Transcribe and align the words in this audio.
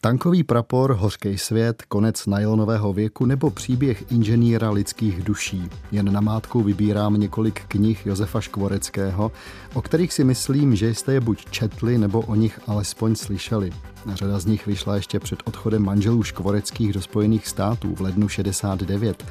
Tankový 0.00 0.44
prapor, 0.44 0.92
hořký 0.92 1.38
svět, 1.38 1.82
konec 1.88 2.26
najlonového 2.26 2.92
věku 2.92 3.26
nebo 3.26 3.50
příběh 3.50 4.12
inženýra 4.12 4.70
lidských 4.70 5.22
duší. 5.22 5.70
Jen 5.92 6.12
namátkou 6.12 6.62
vybírám 6.62 7.20
několik 7.20 7.62
knih 7.68 8.06
Josefa 8.06 8.40
Škvoreckého, 8.40 9.32
o 9.74 9.82
kterých 9.82 10.12
si 10.12 10.24
myslím, 10.24 10.76
že 10.76 10.94
jste 10.94 11.12
je 11.12 11.20
buď 11.20 11.50
četli 11.50 11.98
nebo 11.98 12.20
o 12.20 12.34
nich 12.34 12.60
alespoň 12.66 13.14
slyšeli. 13.14 13.70
Řada 14.14 14.38
z 14.38 14.46
nich 14.46 14.66
vyšla 14.66 14.96
ještě 14.96 15.20
před 15.20 15.38
odchodem 15.44 15.84
manželů 15.84 16.22
Škvoreckých 16.22 16.92
do 16.92 17.02
Spojených 17.02 17.48
států 17.48 17.94
v 17.94 18.00
lednu 18.00 18.28
69 18.28 19.24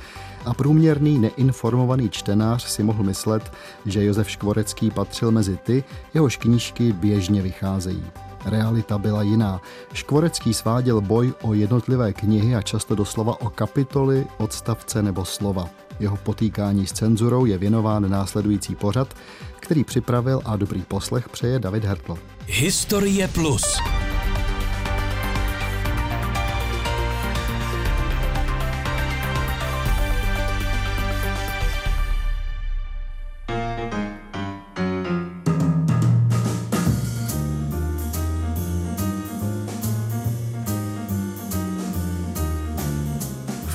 a 0.45 0.53
průměrný 0.53 1.19
neinformovaný 1.19 2.09
čtenář 2.09 2.63
si 2.63 2.83
mohl 2.83 3.03
myslet, 3.03 3.51
že 3.85 4.05
Josef 4.05 4.29
Škvorecký 4.29 4.91
patřil 4.91 5.31
mezi 5.31 5.57
ty, 5.57 5.83
jehož 6.13 6.37
knížky 6.37 6.93
běžně 6.93 7.41
vycházejí. 7.41 8.03
Realita 8.49 8.97
byla 8.97 9.21
jiná. 9.21 9.61
Škvorecký 9.93 10.53
sváděl 10.53 11.01
boj 11.01 11.33
o 11.41 11.53
jednotlivé 11.53 12.13
knihy 12.13 12.55
a 12.55 12.61
často 12.61 12.95
doslova 12.95 13.41
o 13.41 13.49
kapitoly, 13.49 14.25
odstavce 14.37 15.03
nebo 15.03 15.25
slova. 15.25 15.69
Jeho 15.99 16.17
potýkání 16.17 16.87
s 16.87 16.93
cenzurou 16.93 17.45
je 17.45 17.57
věnován 17.57 18.09
následující 18.09 18.75
pořad, 18.75 19.13
který 19.59 19.83
připravil 19.83 20.41
a 20.45 20.55
dobrý 20.55 20.81
poslech 20.81 21.29
přeje 21.29 21.59
David 21.59 21.83
Hertl. 21.83 22.17
Historie 22.45 23.27
Plus. 23.27 23.79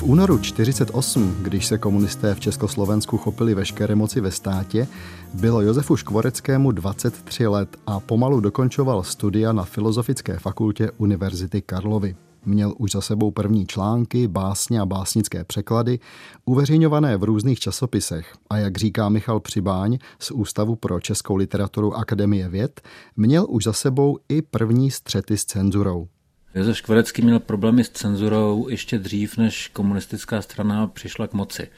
Únoru 0.03 0.39
48, 0.39 1.35
když 1.41 1.65
se 1.65 1.77
komunisté 1.77 2.35
v 2.35 2.39
Československu 2.39 3.17
chopili 3.17 3.53
veškeré 3.53 3.95
moci 3.95 4.21
ve 4.21 4.31
státě, 4.31 4.87
bylo 5.33 5.61
Josefu 5.61 5.95
Škvoreckému 5.95 6.71
23 6.71 7.47
let 7.47 7.77
a 7.87 7.99
pomalu 7.99 8.39
dokončoval 8.39 9.03
studia 9.03 9.51
na 9.51 9.63
Filozofické 9.63 10.39
fakultě 10.39 10.91
Univerzity 10.97 11.61
Karlovy. 11.61 12.15
Měl 12.45 12.73
už 12.77 12.91
za 12.91 13.01
sebou 13.01 13.31
první 13.31 13.65
články, 13.65 14.27
básně 14.27 14.81
a 14.81 14.85
básnické 14.85 15.43
překlady, 15.43 15.99
uveřejňované 16.45 17.17
v 17.17 17.23
různých 17.23 17.59
časopisech. 17.59 18.33
A 18.49 18.57
jak 18.57 18.77
říká 18.77 19.09
Michal 19.09 19.39
Přibáň 19.39 19.97
z 20.19 20.31
Ústavu 20.31 20.75
pro 20.75 20.99
českou 20.99 21.35
literaturu 21.35 21.93
Akademie 21.93 22.49
věd, 22.49 22.81
měl 23.17 23.45
už 23.49 23.63
za 23.63 23.73
sebou 23.73 24.17
i 24.29 24.41
první 24.41 24.91
střety 24.91 25.37
s 25.37 25.45
cenzurou. 25.45 26.07
Josef 26.55 26.77
Škvarecký 26.77 27.21
měl 27.21 27.39
problémy 27.39 27.83
s 27.83 27.89
cenzurou 27.89 28.67
ještě 28.69 28.99
dřív, 28.99 29.37
než 29.37 29.67
komunistická 29.67 30.41
strana 30.41 30.87
přišla 30.87 31.27
k 31.27 31.33
moci. 31.33 31.69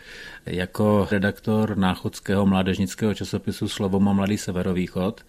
Jako 0.46 1.08
redaktor 1.12 1.78
náchodského 1.78 2.46
mládežnického 2.46 3.14
časopisu 3.14 3.68
Slovo 3.68 4.00
má 4.00 4.14
mladý 4.14 4.38
severovýchod 4.38 5.26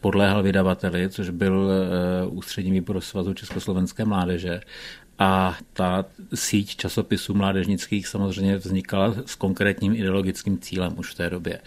podléhal 0.00 0.42
vydavateli, 0.42 1.08
což 1.10 1.30
byl 1.30 1.70
eh, 1.70 2.26
ústřední 2.26 2.70
výbor 2.70 3.00
Svazu 3.00 3.34
Československé 3.34 4.04
mládeže 4.04 4.60
a 5.20 5.56
ta 5.72 6.04
síť 6.34 6.76
časopisů 6.76 7.34
mládežnických 7.34 8.08
samozřejmě 8.08 8.56
vznikala 8.56 9.14
s 9.26 9.34
konkrétním 9.34 9.94
ideologickým 9.94 10.58
cílem 10.58 10.98
už 10.98 11.10
v 11.10 11.14
té 11.14 11.30
době. 11.30 11.60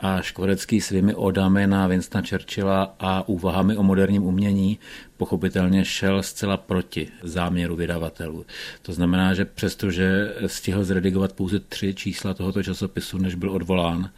A 0.00 0.22
Škvorecký 0.22 0.80
svými 0.80 1.14
odami 1.14 1.66
na 1.66 1.86
Winstona 1.86 2.24
Churchilla 2.28 2.94
a 2.98 3.28
úvahami 3.28 3.76
o 3.76 3.82
moderním 3.82 4.22
umění 4.22 4.78
pochopitelně 5.16 5.84
šel 5.84 6.22
zcela 6.22 6.56
proti 6.56 7.08
záměru 7.22 7.76
vydavatelů. 7.76 8.46
To 8.82 8.92
znamená, 8.92 9.34
že 9.34 9.44
přestože 9.44 10.34
stihl 10.46 10.84
zredigovat 10.84 11.32
pouze 11.32 11.60
tři 11.60 11.94
čísla 11.94 12.34
tohoto 12.34 12.62
časopisu, 12.62 13.18
než 13.18 13.34
byl 13.34 13.50
odvolán, 13.50 14.10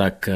tak 0.00 0.28
eh, 0.28 0.34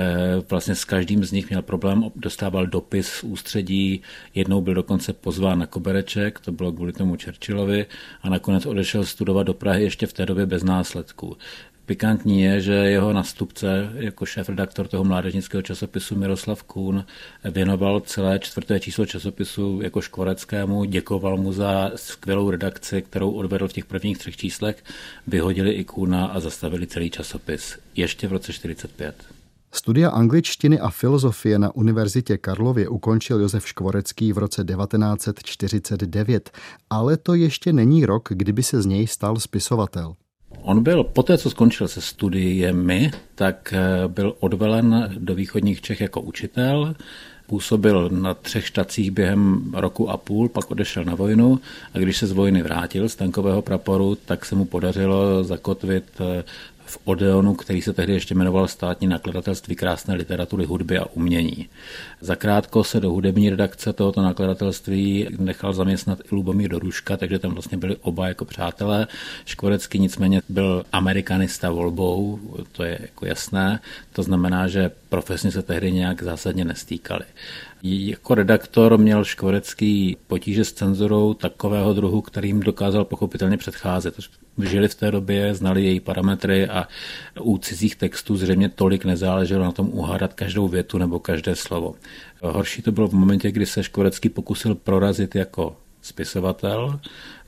vlastně 0.51 0.75
s 0.75 0.85
každým 0.85 1.25
z 1.25 1.33
nich 1.33 1.49
měl 1.49 1.63
problém, 1.63 2.05
dostával 2.17 2.67
dopis 2.67 3.09
z 3.09 3.25
ústředí, 3.25 4.03
jednou 4.35 4.61
byl 4.61 4.75
dokonce 4.75 5.13
pozván 5.13 5.59
na 5.59 5.67
kobereček, 5.67 6.41
to 6.41 6.53
bylo 6.53 6.73
kvůli 6.73 6.93
tomu 6.93 7.17
Churchillovi, 7.25 7.87
a 8.23 8.29
nakonec 8.29 8.67
odešel 8.67 9.05
studovat 9.05 9.43
do 9.43 9.55
Prahy 9.55 9.83
ještě 9.83 10.07
v 10.07 10.13
té 10.13 10.27
době 10.27 10.47
bez 10.47 10.63
následků. 10.63 11.37
Pikantní 11.87 12.43
je, 12.43 12.61
že 12.61 12.73
jeho 12.73 13.13
nastupce 13.13 13.91
jako 13.95 14.27
šéf-redaktor 14.27 14.89
toho 14.89 15.05
mládežnického 15.05 15.63
časopisu 15.63 16.17
Miroslav 16.17 16.63
Kuhn 16.63 17.05
věnoval 17.45 18.01
celé 18.01 18.39
čtvrté 18.39 18.81
číslo 18.81 19.07
časopisu 19.07 19.81
jako 19.83 20.01
Škvoreckému, 20.01 20.85
děkoval 20.85 21.37
mu 21.37 21.53
za 21.53 21.91
skvělou 21.95 22.51
redakci, 22.51 23.03
kterou 23.03 23.31
odvedl 23.31 23.69
v 23.69 23.73
těch 23.73 23.85
prvních 23.85 24.19
třech 24.19 24.37
číslech, 24.37 24.85
vyhodili 25.27 25.71
i 25.73 25.85
Kuhna 25.85 26.27
a 26.27 26.41
zastavili 26.41 26.87
celý 26.87 27.11
časopis. 27.11 27.79
Ještě 27.97 28.29
v 28.29 28.33
roce 28.33 28.53
45. 28.53 29.44
Studia 29.75 30.11
angličtiny 30.11 30.81
a 30.81 30.91
filozofie 30.91 31.59
na 31.59 31.75
Univerzitě 31.75 32.39
Karlově 32.39 32.89
ukončil 32.89 33.41
Josef 33.41 33.69
Škvorecký 33.69 34.33
v 34.33 34.39
roce 34.39 34.65
1949, 34.65 36.51
ale 36.91 37.17
to 37.17 37.35
ještě 37.35 37.73
není 37.73 38.07
rok, 38.07 38.29
kdyby 38.31 38.63
se 38.63 38.83
z 38.83 38.87
něj 38.87 39.07
stal 39.07 39.37
spisovatel. 39.37 40.15
On 40.63 40.83
byl, 40.83 41.05
poté 41.05 41.39
co 41.39 41.51
skončil 41.51 41.89
se 41.89 42.01
studiemi, 42.01 43.11
tak 43.35 43.73
eh, 43.77 44.09
byl 44.09 44.37
odvelen 44.41 45.15
do 45.19 45.35
východních 45.35 45.81
Čech 45.81 46.01
jako 46.01 46.21
učitel, 46.21 46.95
působil 47.47 48.09
na 48.13 48.35
třech 48.35 48.67
štacích 48.67 49.11
během 49.11 49.73
roku 49.75 50.11
a 50.11 50.17
půl, 50.17 50.49
pak 50.49 50.71
odešel 50.71 51.05
na 51.05 51.15
vojnu 51.15 51.61
a 51.95 51.99
když 51.99 52.17
se 52.17 52.27
z 52.27 52.33
vojny 52.33 52.63
vrátil 52.63 53.09
z 53.09 53.17
tankového 53.17 53.63
praporu, 53.63 54.19
tak 54.25 54.45
se 54.45 54.55
mu 54.55 54.65
podařilo 54.65 55.45
zakotvit 55.45 56.05
eh, 56.21 56.45
v 56.87 56.99
Odeonu, 57.05 57.55
který 57.55 57.83
se 57.83 57.93
tehdy 57.93 58.13
ještě 58.13 58.35
jmenoval 58.35 58.69
státní 58.69 59.07
nakladatelství 59.07 59.77
krásné 59.77 60.15
literatury, 60.15 60.65
hudby 60.65 60.99
a 60.99 61.07
umění. 61.07 61.69
Zakrátko 62.21 62.85
se 62.85 63.01
do 63.01 63.11
hudební 63.11 63.51
redakce 63.51 63.93
tohoto 63.93 64.23
nakladatelství 64.23 65.29
nechal 65.39 65.73
zaměstnat 65.73 66.19
i 66.21 66.35
Lubomír 66.35 66.71
Doruška, 66.71 67.17
takže 67.17 67.39
tam 67.39 67.53
vlastně 67.53 67.79
byli 67.79 67.97
oba 67.97 68.29
jako 68.29 68.45
přátelé. 68.45 69.07
Škvorecký 69.45 69.99
nicméně 69.99 70.41
byl 70.49 70.85
amerikanista 70.93 71.71
volbou, 71.71 72.41
to 72.73 72.85
je 72.85 72.99
jako 73.01 73.27
jasné, 73.27 73.81
to 74.13 74.23
znamená, 74.23 74.69
že 74.69 74.91
profesně 75.09 75.51
se 75.51 75.63
tehdy 75.63 75.93
nějak 75.93 76.23
zásadně 76.23 76.65
nestýkali. 76.65 77.25
Jako 77.87 78.35
redaktor 78.35 78.99
měl 78.99 79.25
Škvorecký 79.25 80.17
potíže 80.27 80.65
s 80.65 80.73
cenzurou 80.73 81.35
takového 81.35 81.93
druhu, 81.93 82.21
kterým 82.21 82.61
dokázal 82.61 83.05
pochopitelně 83.05 83.57
předcházet. 83.57 84.15
Žili 84.63 84.89
v 84.89 84.95
té 84.95 85.11
době, 85.11 85.55
znali 85.55 85.85
její 85.85 86.01
parametry 86.01 86.69
a 86.69 86.89
u 87.41 87.59
cizích 87.59 87.97
textů 87.97 88.37
zřejmě 88.37 88.69
tolik 88.69 89.05
nezáleželo 89.05 89.65
na 89.65 89.73
tom 89.73 89.89
uhádat 89.93 90.35
každou 90.35 90.69
větu 90.69 90.99
nebo 90.99 91.19
každé 91.19 91.57
slovo. 91.57 91.95
Horší 92.43 92.83
to 92.83 92.93
bylo 92.93 93.09
v 93.09 93.13
momentě, 93.13 93.51
kdy 93.51 93.67
se 93.67 93.83
Škvorecký 93.83 94.29
pokusil 94.29 94.75
prorazit 94.75 95.35
jako 95.35 95.77
spisovatel 96.03 97.01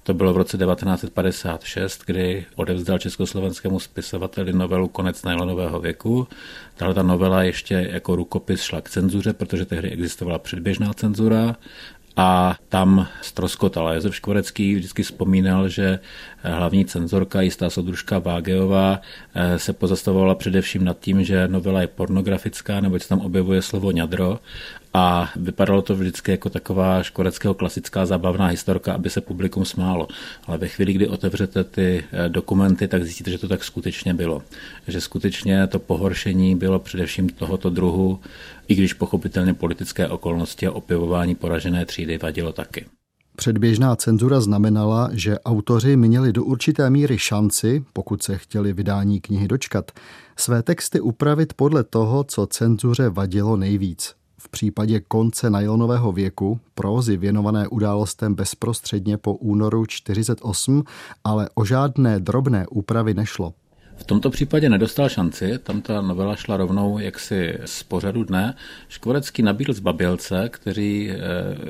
to 0.07 0.15
bylo 0.15 0.33
v 0.33 0.37
roce 0.37 0.59
1956, 0.59 2.03
kdy 2.07 2.47
odevzdal 2.55 2.99
československému 2.99 3.81
spisovateli 3.81 4.53
novelu 4.53 4.89
Konec 4.89 5.23
najlonového 5.23 5.81
věku. 5.81 6.29
Tahle 6.77 6.95
ta 6.95 7.03
novela 7.03 7.43
ještě 7.43 7.89
jako 7.91 8.17
rukopis 8.17 8.63
šla 8.63 8.81
k 8.81 8.91
cenzuře, 8.91 9.33
protože 9.33 9.65
tehdy 9.65 9.91
existovala 9.91 10.39
předběžná 10.39 10.93
cenzura 10.95 11.57
a 12.17 12.57
tam 12.69 13.09
stroskotala. 13.23 13.95
Josef 13.95 14.17
Škvorecký 14.17 14.75
vždycky 14.75 15.03
vzpomínal, 15.03 15.69
že 15.69 15.99
hlavní 16.43 16.85
cenzorka, 16.85 17.41
jistá 17.41 17.71
soudružka 17.71 18.19
Vágeová, 18.19 19.01
eh, 19.35 19.59
se 19.59 19.73
pozastavovala 19.73 20.35
především 20.35 20.85
nad 20.85 21.01
tím, 21.01 21.25
že 21.25 21.49
novela 21.49 21.81
je 21.81 21.87
pornografická, 21.87 22.81
nebo 22.81 22.99
se 22.99 23.09
tam 23.09 23.21
objevuje 23.21 23.63
slovo 23.63 23.91
ňadro 23.91 24.39
a 24.97 25.29
vypadalo 25.37 25.83
to 25.83 25.97
vždycky 25.97 26.31
jako 26.31 26.51
taková 26.51 27.03
škoreckého 27.03 27.55
klasická 27.55 28.07
zábavná 28.07 28.47
historka, 28.47 28.93
aby 28.93 29.11
se 29.11 29.21
publikum 29.21 29.65
smálo. 29.65 30.09
Ale 30.47 30.59
ve 30.59 30.69
chvíli, 30.69 30.93
kdy 30.93 31.09
otevřete 31.09 31.65
ty 31.65 32.05
eh, 32.13 32.29
dokumenty, 32.29 32.89
tak 32.89 33.03
zjistíte, 33.03 33.31
že 33.31 33.39
to 33.39 33.49
tak 33.49 33.65
skutečně 33.65 34.15
bylo. 34.15 34.43
Že 34.89 35.01
skutečně 35.01 35.67
to 35.67 35.79
pohoršení 35.79 36.57
bylo 36.57 36.79
především 36.79 37.29
tohoto 37.29 37.71
druhu, 37.71 38.21
i 38.69 38.75
když 38.75 38.93
pochopitelně 38.93 39.55
politické 39.55 40.09
okolnosti 40.09 40.67
a 40.67 40.73
opěvování 40.73 41.35
poražené 41.35 41.87
třídy 41.87 42.19
vadilo 42.19 42.53
taky. 42.53 42.87
Předběžná 43.37 43.97
cenzura 43.97 44.41
znamenala, 44.41 45.11
že 45.13 45.39
autoři 45.39 45.97
měli 45.97 46.33
do 46.33 46.45
určité 46.45 46.91
míry 46.91 47.19
šanci, 47.19 47.85
pokud 47.93 48.23
se 48.23 48.39
chtěli 48.39 48.73
vydání 48.73 49.21
knihy 49.21 49.49
dočkat, 49.49 49.91
své 50.37 50.63
texty 50.63 51.01
upravit 51.01 51.53
podle 51.55 51.85
toho, 51.85 52.25
co 52.25 52.47
cenzuře 52.47 53.09
vadilo 53.09 53.57
nejvíc. 53.57 54.15
V 54.47 54.49
případě 54.49 55.01
konce 55.01 55.51
najlonového 55.51 56.13
věku, 56.13 56.61
prózy 56.75 57.17
věnované 57.17 57.69
událostem 57.69 58.35
bezprostředně 58.35 59.17
po 59.17 59.35
únoru 59.35 59.87
48, 59.87 60.85
ale 61.25 61.49
o 61.55 61.65
žádné 61.65 62.21
drobné 62.21 62.67
úpravy 62.67 63.15
nešlo. 63.15 63.55
V 63.97 64.05
tomto 64.05 64.31
případě 64.31 64.69
nedostal 64.69 65.09
šanci, 65.09 65.59
tam 65.59 65.83
ta 65.83 66.01
novela 66.01 66.37
šla 66.37 66.57
rovnou 66.57 66.99
jaksi 66.99 67.59
z 67.65 67.83
pořadu 67.83 68.25
dne. 68.25 68.55
Škvorecký 68.89 69.43
nabídl 69.43 69.73
z 69.73 69.81
Babilce, 69.81 70.49
kteří 70.49 71.11
eh, 71.11 71.17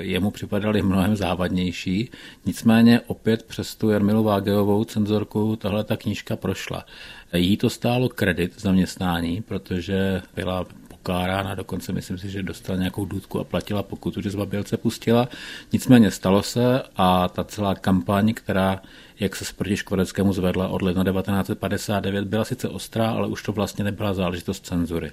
jemu 0.02 0.30
připadali 0.30 0.82
mnohem 0.82 1.16
závadnější, 1.16 2.10
nicméně 2.46 3.00
opět 3.06 3.42
přes 3.42 3.74
tu 3.74 3.90
Jarmilu 3.90 4.24
Vágeovou 4.24 4.84
cenzorku 4.84 5.56
tahle 5.56 5.84
ta 5.84 5.96
knížka 5.96 6.36
prošla. 6.36 6.84
Jí 7.32 7.56
to 7.56 7.70
stálo 7.70 8.08
kredit 8.08 8.60
zaměstnání, 8.60 9.42
protože 9.42 10.22
byla 10.34 10.66
pokárána, 11.06 11.54
dokonce 11.54 11.92
myslím 11.92 12.18
si, 12.18 12.30
že 12.30 12.42
dostala 12.42 12.78
nějakou 12.78 13.04
důdku 13.04 13.40
a 13.40 13.44
platila 13.44 13.82
pokutu, 13.82 14.20
že 14.20 14.30
z 14.30 14.34
Babilce 14.34 14.76
pustila. 14.76 15.28
Nicméně 15.72 16.10
stalo 16.10 16.42
se 16.42 16.82
a 16.96 17.28
ta 17.28 17.44
celá 17.44 17.74
kampaň, 17.74 18.34
která 18.34 18.82
jak 19.20 19.36
se 19.36 19.44
proti 19.54 19.76
Škvodeckému 19.76 20.32
zvedla 20.32 20.68
od 20.68 20.82
ledna 20.82 21.04
1959, 21.04 22.24
byla 22.24 22.44
sice 22.44 22.68
ostrá, 22.68 23.10
ale 23.10 23.28
už 23.28 23.42
to 23.42 23.52
vlastně 23.52 23.84
nebyla 23.84 24.14
záležitost 24.14 24.66
cenzury. 24.66 25.12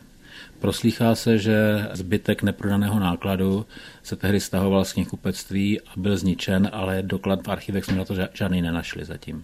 Proslýchá 0.59 1.15
se, 1.15 1.37
že 1.37 1.87
zbytek 1.93 2.43
neprodaného 2.43 2.99
nákladu 2.99 3.65
se 4.03 4.15
tehdy 4.15 4.39
stahoval 4.39 4.85
z 4.85 4.93
knihkupectví 4.93 5.81
a 5.81 5.91
byl 5.97 6.17
zničen, 6.17 6.69
ale 6.73 7.03
doklad 7.03 7.47
v 7.47 7.51
archivech 7.51 7.85
jsme 7.85 7.97
na 7.97 8.05
to 8.05 8.15
žádný 8.33 8.61
nenašli 8.61 9.05
zatím. 9.05 9.43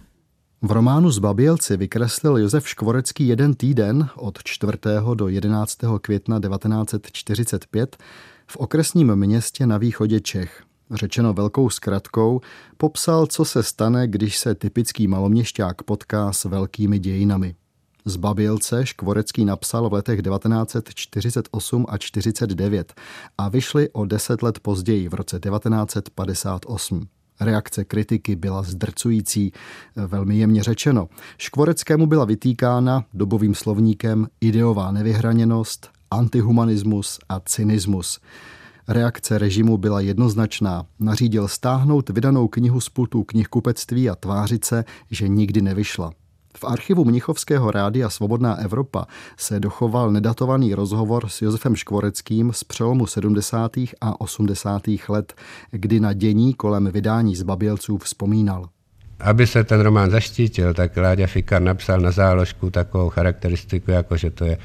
V 0.62 0.72
románu 0.72 1.12
Zbabělci 1.12 1.78
vykreslil 1.78 2.38
Josef 2.38 2.70
Škvorecký 2.70 3.28
jeden 3.28 3.54
týden 3.54 4.10
od 4.16 4.40
4. 4.44 4.78
do 5.14 5.28
11. 5.28 5.78
května 6.02 6.40
1945 6.40 7.98
v 8.48 8.58
okresním 8.58 9.16
městě 9.16 9.68
na 9.68 9.78
východě 9.78 10.20
Čech. 10.20 10.64
Řečeno 10.92 11.34
velkou 11.34 11.70
zkratkou, 11.70 12.42
popsal, 12.78 13.28
co 13.28 13.46
se 13.46 13.64
stane, 13.64 14.08
když 14.08 14.38
se 14.38 14.56
typický 14.56 15.08
maloměšťák 15.08 15.84
potká 15.84 16.34
s 16.34 16.46
velkými 16.46 17.00
dějinami. 17.00 17.56
Z 18.06 18.16
Babělce 18.16 18.86
Škvorecký 18.86 19.46
napsal 19.46 19.90
v 19.90 19.94
letech 19.94 20.22
1948 20.22 21.86
a 21.90 21.98
49 21.98 22.94
a 23.38 23.50
vyšli 23.50 23.90
o 23.90 24.06
deset 24.06 24.44
let 24.44 24.60
později 24.60 25.10
v 25.10 25.14
roce 25.14 25.40
1958. 25.40 27.19
Reakce 27.40 27.86
kritiky 27.86 28.36
byla 28.36 28.64
zdrcující, 28.64 29.52
velmi 29.96 30.38
jemně 30.38 30.64
řečeno. 30.64 31.10
Škvoreckému 31.38 32.06
byla 32.08 32.26
vytýkána 32.26 33.06
dobovým 33.14 33.56
slovníkem 33.56 34.28
ideová 34.42 34.92
nevyhraněnost, 34.92 35.90
antihumanismus 36.12 37.20
a 37.30 37.40
cynismus. 37.40 38.20
Reakce 38.88 39.38
režimu 39.38 39.78
byla 39.78 40.00
jednoznačná. 40.00 40.86
Nařídil 41.00 41.48
stáhnout 41.48 42.10
vydanou 42.10 42.48
knihu 42.48 42.82
z 42.82 42.90
pultů 42.90 43.24
knihkupectví 43.24 44.10
a 44.10 44.16
tvářit 44.16 44.66
se, 44.66 44.86
že 45.12 45.28
nikdy 45.28 45.62
nevyšla. 45.62 46.12
V 46.60 46.64
archivu 46.64 47.06
Mnichovského 47.06 47.72
rádia 47.72 48.10
Svobodná 48.10 48.56
Evropa 48.56 49.06
se 49.38 49.60
dochoval 49.60 50.12
nedatovaný 50.12 50.74
rozhovor 50.74 51.30
s 51.30 51.42
Josefem 51.42 51.76
Škvoreckým 51.76 52.54
z 52.54 52.64
přelomu 52.64 53.08
70. 53.08 53.72
a 54.02 54.22
80. 54.22 54.82
let, 55.10 55.34
kdy 55.72 56.00
na 56.00 56.14
dění 56.14 56.54
kolem 56.54 56.92
vydání 56.92 57.36
z 57.36 57.44
Babělců 57.44 57.98
vzpomínal. 57.98 58.70
Aby 59.20 59.48
se 59.48 59.64
ten 59.64 59.80
román 59.80 60.12
zaštítil, 60.12 60.74
tak 60.74 60.98
Láďa 60.98 61.28
Fikar 61.28 61.62
napsal 61.62 62.00
na 62.00 62.12
záložku 62.12 62.70
takovou 62.70 63.10
charakteristiku, 63.10 63.92
jako 63.92 64.18
že 64.18 64.30
to 64.30 64.46
je 64.46 64.58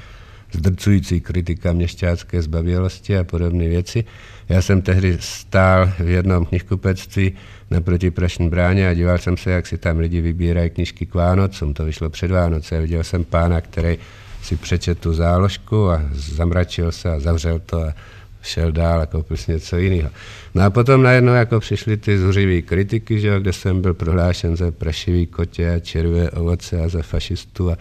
zdrcující 0.55 1.21
kritika 1.21 1.73
měšťácké 1.73 2.43
zbavělosti 2.43 3.19
a 3.19 3.25
podobné 3.25 3.69
věci. 3.69 4.05
Já 4.49 4.62
jsem 4.62 4.83
tehdy 4.83 5.17
stál 5.21 5.93
v 5.99 6.09
jednom 6.09 6.47
knihkupectví 6.47 7.33
naproti 7.71 8.11
Prašní 8.11 8.49
bráně 8.49 8.89
a 8.89 8.95
díval 8.95 9.19
jsem 9.19 9.37
se, 9.37 9.51
jak 9.51 9.67
si 9.67 9.79
tam 9.79 9.99
lidi 9.99 10.21
vybírají 10.21 10.71
knižky 10.71 11.06
k 11.06 11.15
Vánocům. 11.15 11.75
To 11.75 11.85
vyšlo 11.85 12.11
před 12.11 12.31
Vánoce. 12.31 12.81
Viděl 12.81 13.05
jsem 13.05 13.25
pána, 13.25 13.61
který 13.61 13.99
si 14.43 14.56
přečet 14.56 14.99
tu 14.99 15.15
záložku 15.15 15.91
a 15.91 16.03
zamračil 16.12 16.93
se 16.93 17.11
a 17.11 17.21
zavřel 17.21 17.59
to 17.67 17.83
a 17.83 17.95
šel 18.43 18.73
dál 18.73 19.00
a 19.00 19.07
koupil 19.07 19.37
si 19.37 19.53
něco 19.53 19.77
jiného. 19.77 20.11
No 20.55 20.62
a 20.62 20.71
potom 20.71 21.03
najednou 21.03 21.33
jako 21.33 21.61
přišly 21.61 21.97
ty 21.97 22.19
zuřivý 22.19 22.62
kritiky, 22.62 23.21
že, 23.21 23.41
kde 23.41 23.53
jsem 23.53 23.83
byl 23.83 23.95
prohlášen 23.95 24.57
za 24.57 24.71
prašivý 24.71 25.27
kotě 25.27 25.75
a 25.75 25.79
červé 25.79 26.31
ovoce 26.31 26.81
a 26.81 26.89
za 26.89 27.03
fašistu 27.03 27.71
a 27.71 27.77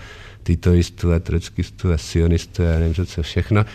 trockistů 1.20 1.94
a 1.94 1.98
sionistů 1.98 2.64
a 2.64 2.80
nevím 2.80 3.06
co 3.06 3.24
všechno. 3.24 3.66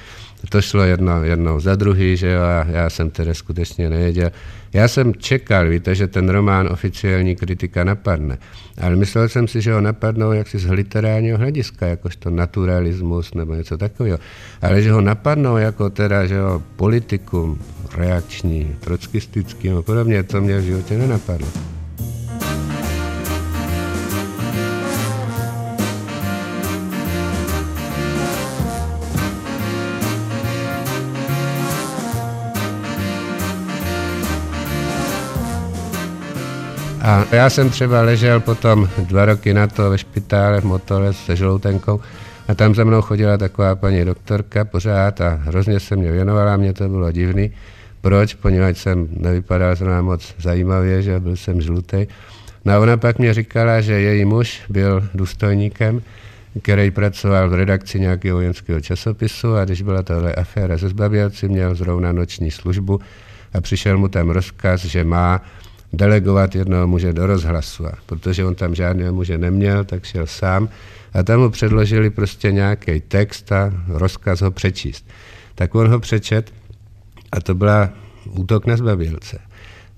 To 0.49 0.63
šlo 0.63 0.83
jedno, 0.83 1.25
jednou 1.25 1.61
za 1.61 1.75
druhý, 1.77 2.17
že 2.17 2.31
jo, 2.31 2.43
a 2.43 2.67
já 2.69 2.91
jsem 2.91 3.11
tedy 3.11 3.35
skutečně 3.35 3.91
nevěděl. 3.91 4.31
Já 4.73 4.89
jsem 4.89 5.15
čekal, 5.15 5.69
víte, 5.69 5.95
že 5.95 6.07
ten 6.07 6.29
román 6.29 6.69
oficiální 6.73 7.37
kritika 7.37 7.85
napadne, 7.85 8.39
ale 8.81 8.97
myslel 8.97 9.29
jsem 9.29 9.49
si, 9.49 9.61
že 9.61 9.73
ho 9.73 9.81
napadnou 9.81 10.33
jaksi 10.33 10.59
z 10.59 10.71
literárního 10.71 11.39
hlediska, 11.39 11.87
jakožto 11.87 12.31
naturalismus 12.31 13.35
nebo 13.35 13.55
něco 13.55 13.79
takového, 13.79 14.19
ale 14.63 14.83
že 14.83 14.93
ho 14.93 15.01
napadnou 15.01 15.57
jako 15.57 15.91
teda, 15.91 16.27
že 16.27 16.35
jo, 16.35 16.63
politikum 16.77 17.59
reakční, 17.95 18.77
trockistický 18.81 19.71
a 19.71 19.83
podobně, 19.83 20.23
to 20.23 20.41
mě 20.41 20.59
v 20.59 20.65
životě 20.65 20.99
nenapadlo. 20.99 21.78
A 37.03 37.25
já 37.33 37.51
jsem 37.51 37.71
třeba 37.71 38.03
ležel 38.03 38.41
potom 38.41 38.89
dva 38.99 39.25
roky 39.25 39.55
na 39.55 39.67
to 39.67 39.91
ve 39.91 39.99
špitále 39.99 40.61
v 40.61 40.65
motole 40.65 41.13
se 41.13 41.37
žloutenkou 41.37 42.01
a 42.49 42.55
tam 42.55 42.75
za 42.75 42.85
mnou 42.85 43.03
chodila 43.03 43.37
taková 43.37 43.75
paní 43.75 44.05
doktorka 44.05 44.65
pořád 44.65 45.21
a 45.21 45.29
hrozně 45.43 45.81
se 45.81 45.97
mě 45.97 46.13
věnovala, 46.13 46.57
mě 46.57 46.73
to 46.73 46.89
bylo 46.89 47.13
divný. 47.13 47.53
Proč? 48.01 48.35
Poněvadž 48.35 48.79
jsem 48.79 49.09
nevypadal 49.11 49.77
zrovna 49.77 50.03
moc 50.03 50.35
zajímavě, 50.39 51.03
že 51.03 51.21
byl 51.21 51.37
jsem 51.37 51.61
žlutý. 51.61 52.07
No 52.65 52.73
a 52.73 52.79
ona 52.79 52.97
pak 52.97 53.19
mě 53.19 53.35
říkala, 53.35 53.81
že 53.81 53.93
její 53.93 54.25
muž 54.25 54.63
byl 54.69 55.09
důstojníkem, 55.15 56.03
který 56.63 56.91
pracoval 56.91 57.49
v 57.49 57.55
redakci 57.55 58.01
nějakého 58.01 58.37
vojenského 58.37 58.81
časopisu 58.81 59.57
a 59.57 59.65
když 59.65 59.83
byla 59.83 60.03
tahle 60.03 60.35
aféra 60.35 60.79
se 60.79 60.89
zbavělci, 60.89 61.49
měl 61.49 61.75
zrovna 61.75 62.13
noční 62.13 62.51
službu 62.51 63.01
a 63.55 63.61
přišel 63.61 63.99
mu 63.99 64.09
tam 64.09 64.31
rozkaz, 64.31 64.85
že 64.85 65.05
má 65.05 65.41
delegovat 65.93 66.55
jednoho 66.55 66.87
muže 66.87 67.13
do 67.13 67.27
rozhlasu. 67.27 67.87
A 67.87 67.93
protože 68.07 68.45
on 68.45 68.55
tam 68.55 68.75
žádného 68.75 69.15
muže 69.15 69.39
neměl, 69.39 69.85
tak 69.85 70.05
šel 70.05 70.27
sám 70.27 70.69
a 71.13 71.23
tam 71.23 71.41
mu 71.41 71.51
předložili 71.51 72.11
prostě 72.11 72.53
nějaký 72.53 73.01
text 73.01 73.53
a 73.53 73.73
rozkaz 73.89 74.41
ho 74.41 74.51
přečíst. 74.51 75.07
Tak 75.55 75.75
on 75.75 75.89
ho 75.89 76.01
přečet 76.01 76.53
a 77.33 77.41
to 77.41 77.55
byla 77.55 77.91
útok 78.31 78.67
na 78.67 78.77
zbavilce, 78.77 79.39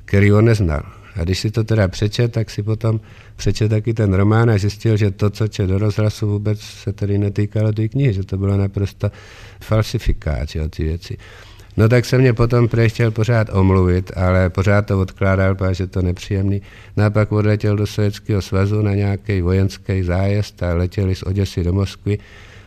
který 0.05 0.33
on 0.33 0.45
neznal. 0.45 0.83
A 1.17 1.25
když 1.25 1.39
si 1.39 1.51
to 1.51 1.65
teda 1.65 1.89
přečet, 1.89 2.33
tak 2.33 2.51
si 2.51 2.63
potom 2.63 3.01
přečet 3.37 3.69
taky 3.69 3.95
ten 3.95 4.15
román 4.15 4.51
a 4.51 4.59
zjistil, 4.59 4.97
že 4.97 5.11
to, 5.11 5.31
co 5.31 5.49
čet 5.49 5.67
do 5.67 5.79
rozhlasu, 5.79 6.29
vůbec 6.29 6.61
se 6.61 6.93
tedy 6.93 7.19
netýkalo 7.19 7.73
té 7.73 7.89
knihy, 7.89 8.13
že 8.13 8.25
to 8.25 8.37
bylo 8.37 8.57
naprosto 8.57 9.11
falsifikát, 9.61 10.55
jo, 10.55 10.69
ty 10.69 10.85
věci. 10.85 11.17
No 11.77 11.89
tak 11.89 12.05
se 12.05 12.19
mě 12.19 12.33
potom 12.33 12.69
prej 12.69 12.89
chtěl 12.89 13.11
pořád 13.11 13.49
omluvit, 13.53 14.11
ale 14.17 14.51
pořád 14.51 14.87
to 14.87 15.01
odkládal, 15.01 15.55
protože 15.55 15.87
to 15.87 16.03
nepříjemný. 16.03 16.63
No 16.97 17.05
a 17.05 17.11
pak 17.11 17.33
odletěl 17.33 17.77
do 17.77 17.87
Sovětského 17.87 18.43
svazu 18.43 18.83
na 18.83 18.95
nějaký 18.95 19.41
vojenský 19.41 20.03
zájezd 20.03 20.63
a 20.63 20.75
letěli 20.75 21.15
z 21.15 21.23
Oděsy 21.23 21.65
do 21.65 21.73
Moskvy. 21.73 22.19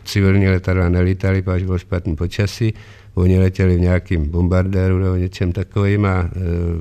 Civilní 0.04 0.48
letadla 0.48 0.88
nelítali, 0.88 1.42
protože 1.42 1.64
bylo 1.64 1.78
špatný 1.78 2.16
počasí. 2.16 2.74
Oni 3.14 3.38
letěli 3.38 3.76
v 3.76 3.80
nějakým 3.80 4.28
bombardéru 4.30 4.98
nebo 4.98 5.16
něčem 5.16 5.52
takovým 5.52 6.04
a 6.04 6.20
e, 6.20 6.28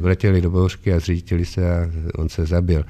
letěli 0.01 0.41
do 0.41 0.49
bouřky 0.49 0.93
a 0.93 0.99
zřítili 0.99 1.45
se 1.45 1.75
a 1.75 1.89
on 2.15 2.29
se 2.29 2.45
zabil. 2.45 2.85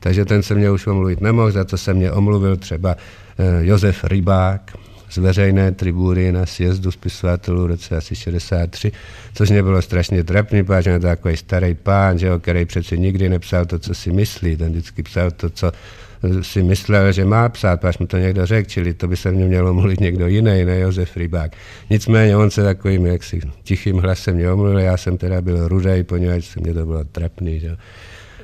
Takže 0.00 0.24
ten 0.24 0.42
se 0.42 0.54
mě 0.54 0.70
už 0.70 0.86
omluvit 0.86 1.20
nemohl, 1.20 1.50
za 1.50 1.64
to 1.64 1.78
se 1.78 1.94
mě 1.94 2.12
omluvil 2.12 2.56
třeba 2.56 2.96
e, 3.38 3.66
Josef 3.66 4.04
Rybák, 4.04 4.72
z 5.12 5.16
veřejné 5.16 5.72
tribuny 5.72 6.32
na 6.32 6.46
sjezdu 6.46 6.90
spisovatelů 6.90 7.62
v 7.62 7.66
roce 7.66 7.96
asi 7.96 8.16
63, 8.16 8.92
což 9.34 9.50
mě 9.50 9.62
bylo 9.62 9.82
strašně 9.82 10.24
trapný, 10.24 10.64
protože 10.64 10.90
je 10.90 11.00
takový 11.00 11.36
starý 11.36 11.74
pán, 11.74 12.18
že 12.18 12.26
jo, 12.26 12.38
který 12.38 12.64
přece 12.64 12.96
nikdy 12.96 13.28
nepsal 13.28 13.66
to, 13.66 13.78
co 13.78 13.94
si 13.94 14.12
myslí, 14.12 14.56
ten 14.56 14.72
vždycky 14.72 15.02
psal 15.02 15.30
to, 15.30 15.50
co 15.50 15.72
si 16.42 16.62
myslel, 16.62 17.12
že 17.12 17.24
má 17.24 17.48
psát, 17.48 17.84
až 17.84 17.98
mu 17.98 18.06
to 18.06 18.18
někdo 18.18 18.46
řekl, 18.46 18.70
čili 18.70 18.94
to 18.94 19.08
by 19.08 19.16
se 19.16 19.30
mě 19.30 19.44
mělo 19.44 19.74
mluvit 19.74 20.00
někdo 20.00 20.26
jiný, 20.26 20.64
ne 20.64 20.78
Josef 20.78 21.16
Rybák. 21.16 21.52
Nicméně 21.90 22.36
on 22.36 22.50
se 22.50 22.62
takovým 22.62 23.06
jaksi 23.06 23.40
tichým 23.62 23.98
hlasem 23.98 24.34
mě 24.34 24.50
omluvil, 24.50 24.78
já 24.78 24.96
jsem 24.96 25.18
teda 25.18 25.40
byl 25.40 25.68
rudej, 25.68 26.02
poněvadž 26.02 26.44
se 26.44 26.60
mě 26.60 26.74
to 26.74 26.86
bylo 26.86 27.04
trapný. 27.04 27.60
Že? 27.60 27.76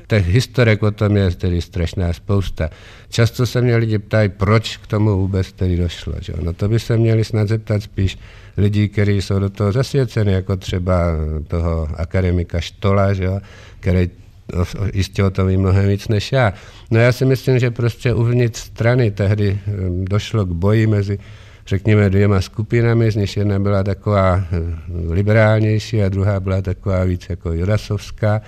Těch 0.08 0.28
historek 0.28 0.82
o 0.82 0.90
tom 0.90 1.16
je 1.16 1.30
tedy 1.30 1.62
strašná 1.62 2.12
spousta. 2.12 2.70
Často 3.08 3.46
se 3.46 3.62
mě 3.62 3.76
lidi 3.76 3.98
ptají, 3.98 4.28
proč 4.28 4.76
k 4.76 4.86
tomu 4.86 5.16
vůbec 5.16 5.52
tedy 5.52 5.76
došlo. 5.76 6.14
Že? 6.20 6.32
No 6.42 6.52
to 6.52 6.68
by 6.68 6.78
se 6.78 6.96
měli 6.96 7.24
snad 7.24 7.48
zeptat 7.48 7.82
spíš 7.82 8.18
lidí, 8.56 8.88
kteří 8.88 9.22
jsou 9.22 9.38
do 9.38 9.50
toho 9.50 9.72
zasvěceni, 9.72 10.32
jako 10.32 10.56
třeba 10.56 10.96
toho 11.48 11.88
akademika 11.96 12.60
Štola, 12.60 13.12
že? 13.12 13.30
který 13.80 14.10
jistě 14.94 15.24
o 15.24 15.30
tom 15.30 15.48
ví 15.48 15.56
mnohem 15.56 15.88
víc 15.88 16.08
než 16.08 16.32
já. 16.32 16.52
No 16.90 17.00
já 17.00 17.12
si 17.12 17.24
myslím, 17.24 17.58
že 17.58 17.70
prostě 17.70 18.14
uvnitř 18.14 18.58
strany 18.58 19.10
tehdy 19.10 19.58
došlo 20.04 20.44
k 20.44 20.52
boji 20.52 20.86
mezi 20.86 21.18
řekněme, 21.66 22.10
dvěma 22.10 22.40
skupinami, 22.40 23.10
z 23.10 23.16
nich 23.16 23.36
jedna 23.36 23.58
byla 23.58 23.82
taková 23.82 24.44
liberálnější 25.08 26.02
a 26.02 26.08
druhá 26.08 26.40
byla 26.40 26.62
taková 26.62 27.04
víc 27.04 27.26
jako 27.28 27.52
jurasovská, 27.52 28.40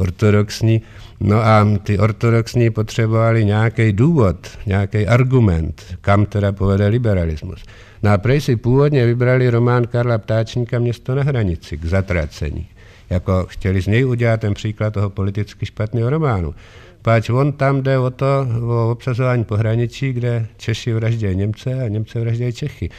ortodoxní. 0.00 0.82
No 1.20 1.36
a 1.36 1.68
ty 1.82 1.98
ortodoxní 1.98 2.70
potřebovali 2.70 3.44
nějaký 3.44 3.92
důvod, 3.92 4.48
nějaký 4.66 5.06
argument, 5.06 5.82
kam 6.00 6.26
teda 6.26 6.52
povede 6.52 6.86
liberalismus. 6.86 7.64
No 8.02 8.10
si 8.38 8.56
původně 8.56 9.06
vybrali 9.06 9.50
román 9.50 9.86
Karla 9.86 10.18
Ptáčníka 10.18 10.78
Město 10.78 11.14
na 11.14 11.22
hranici 11.22 11.76
k 11.76 11.84
zatracení. 11.84 12.66
Jako 13.10 13.46
chtěli 13.48 13.82
z 13.82 13.86
něj 13.86 14.06
udělat 14.06 14.40
ten 14.40 14.54
příklad 14.54 14.94
toho 14.94 15.10
politicky 15.10 15.66
špatného 15.66 16.10
románu. 16.10 16.54
Páč 17.02 17.30
on 17.30 17.52
tam 17.52 17.82
jde 17.82 17.98
o 17.98 18.10
to, 18.10 18.48
o 18.62 18.90
obsazování 18.90 19.44
pohraničí, 19.44 20.12
kde 20.12 20.46
Češi 20.56 20.92
vraždějí 20.92 21.36
Němce 21.36 21.84
a 21.84 21.88
Němce 21.88 22.20
vraždějí 22.20 22.52
Čechy. 22.52 22.90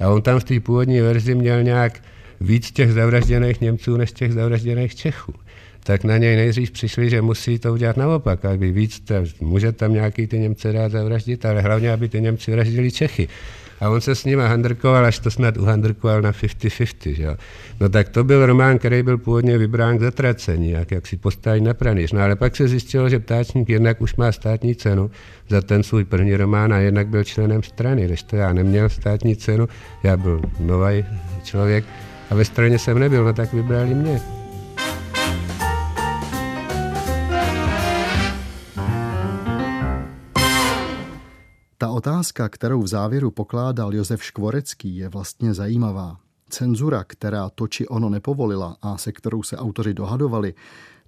A 0.00 0.08
on 0.08 0.22
tam 0.22 0.40
v 0.40 0.44
té 0.44 0.60
původní 0.60 1.00
verzi 1.00 1.34
měl 1.34 1.62
nějak 1.62 2.02
víc 2.40 2.70
těch 2.70 2.92
zavražděných 2.92 3.60
Němců 3.60 3.96
než 3.96 4.12
těch 4.12 4.32
zavražděných 4.32 4.94
Čechů 4.94 5.32
tak 5.86 6.04
na 6.04 6.16
něj 6.16 6.36
nejdřív 6.36 6.70
přišli, 6.70 7.10
že 7.10 7.22
musí 7.22 7.58
to 7.58 7.72
udělat 7.72 7.96
naopak, 7.96 8.44
aby 8.44 8.72
víc, 8.72 9.02
může 9.40 9.72
tam 9.72 9.92
nějaký 9.92 10.26
ty 10.26 10.38
Němce 10.38 10.72
dát 10.72 10.92
zavraždit, 10.92 11.46
ale 11.46 11.60
hlavně, 11.60 11.92
aby 11.92 12.08
ty 12.08 12.20
Němci 12.20 12.50
vraždili 12.52 12.90
Čechy. 12.90 13.28
A 13.80 13.90
on 13.90 14.00
se 14.00 14.14
s 14.14 14.24
nimi 14.24 14.42
handrkoval, 14.42 15.04
až 15.04 15.18
to 15.18 15.30
snad 15.30 15.56
uhandrkoval 15.56 16.22
na 16.22 16.32
50-50. 16.32 17.14
Že? 17.14 17.36
No 17.80 17.88
tak 17.88 18.08
to 18.08 18.24
byl 18.24 18.46
román, 18.46 18.78
který 18.78 19.02
byl 19.02 19.18
původně 19.18 19.58
vybrán 19.58 19.98
k 19.98 20.00
zatracení, 20.00 20.70
jak, 20.70 20.90
jak 20.90 21.06
si 21.06 21.16
postavit 21.16 21.60
na 21.60 21.74
pranýř. 21.74 22.12
No 22.12 22.20
ale 22.20 22.36
pak 22.36 22.56
se 22.56 22.68
zjistilo, 22.68 23.08
že 23.08 23.18
ptáčník 23.18 23.68
jednak 23.68 24.00
už 24.00 24.16
má 24.16 24.32
státní 24.32 24.74
cenu 24.74 25.10
za 25.48 25.60
ten 25.60 25.82
svůj 25.82 26.04
první 26.04 26.36
román 26.36 26.72
a 26.72 26.78
jednak 26.78 27.08
byl 27.08 27.24
členem 27.24 27.62
strany, 27.62 28.04
když 28.04 28.22
to 28.22 28.36
já 28.36 28.52
neměl 28.52 28.88
státní 28.88 29.36
cenu, 29.36 29.68
já 30.02 30.16
byl 30.16 30.40
nový 30.60 31.04
člověk 31.42 31.84
a 32.30 32.34
ve 32.34 32.44
straně 32.44 32.78
jsem 32.78 32.98
nebyl, 32.98 33.24
no 33.24 33.32
tak 33.32 33.52
vybrali 33.52 33.94
mě. 33.94 34.35
Otázka, 41.96 42.48
kterou 42.48 42.82
v 42.82 42.86
závěru 42.86 43.30
pokládal 43.30 43.94
Josef 43.94 44.24
Škvorecký, 44.24 44.96
je 44.96 45.08
vlastně 45.08 45.54
zajímavá. 45.54 46.16
Cenzura, 46.48 47.04
která 47.04 47.50
to 47.50 47.68
či 47.68 47.88
ono 47.88 48.08
nepovolila 48.08 48.76
a 48.82 48.96
se 48.98 49.12
kterou 49.12 49.42
se 49.42 49.56
autoři 49.56 49.94
dohadovali, 49.94 50.54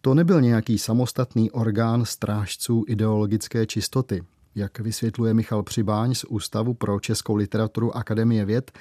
to 0.00 0.14
nebyl 0.14 0.40
nějaký 0.40 0.78
samostatný 0.78 1.50
orgán 1.50 2.04
strážců 2.04 2.84
ideologické 2.88 3.66
čistoty. 3.66 4.22
Jak 4.54 4.80
vysvětluje 4.80 5.34
Michal 5.34 5.62
Přibáň 5.62 6.14
z 6.14 6.24
Ústavu 6.24 6.74
pro 6.74 7.00
českou 7.00 7.34
literaturu 7.34 7.96
Akademie 7.96 8.44
věd, 8.44 8.72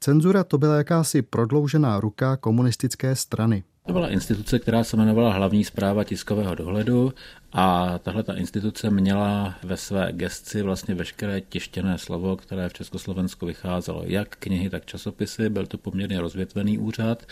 cenzura 0.00 0.44
to 0.44 0.58
byla 0.58 0.76
jakási 0.76 1.22
prodloužená 1.22 2.00
ruka 2.00 2.36
komunistické 2.36 3.16
strany. 3.16 3.64
To 3.86 3.92
byla 3.92 4.08
instituce, 4.08 4.58
která 4.58 4.84
se 4.84 4.96
jmenovala 4.96 5.32
Hlavní 5.32 5.64
zpráva 5.64 6.04
tiskového 6.04 6.54
dohledu 6.54 7.12
a 7.56 7.98
tahle 7.98 8.22
ta 8.22 8.34
instituce 8.34 8.90
měla 8.90 9.54
ve 9.62 9.76
své 9.76 10.08
gesci 10.12 10.62
vlastně 10.62 10.94
veškeré 10.94 11.40
tištěné 11.40 11.98
slovo, 11.98 12.36
které 12.36 12.68
v 12.68 12.72
Československu 12.72 13.46
vycházelo, 13.46 14.02
jak 14.06 14.36
knihy, 14.36 14.70
tak 14.70 14.86
časopisy. 14.86 15.48
Byl 15.48 15.66
to 15.66 15.78
poměrně 15.78 16.20
rozvětvený 16.20 16.78
úřad 16.78 17.26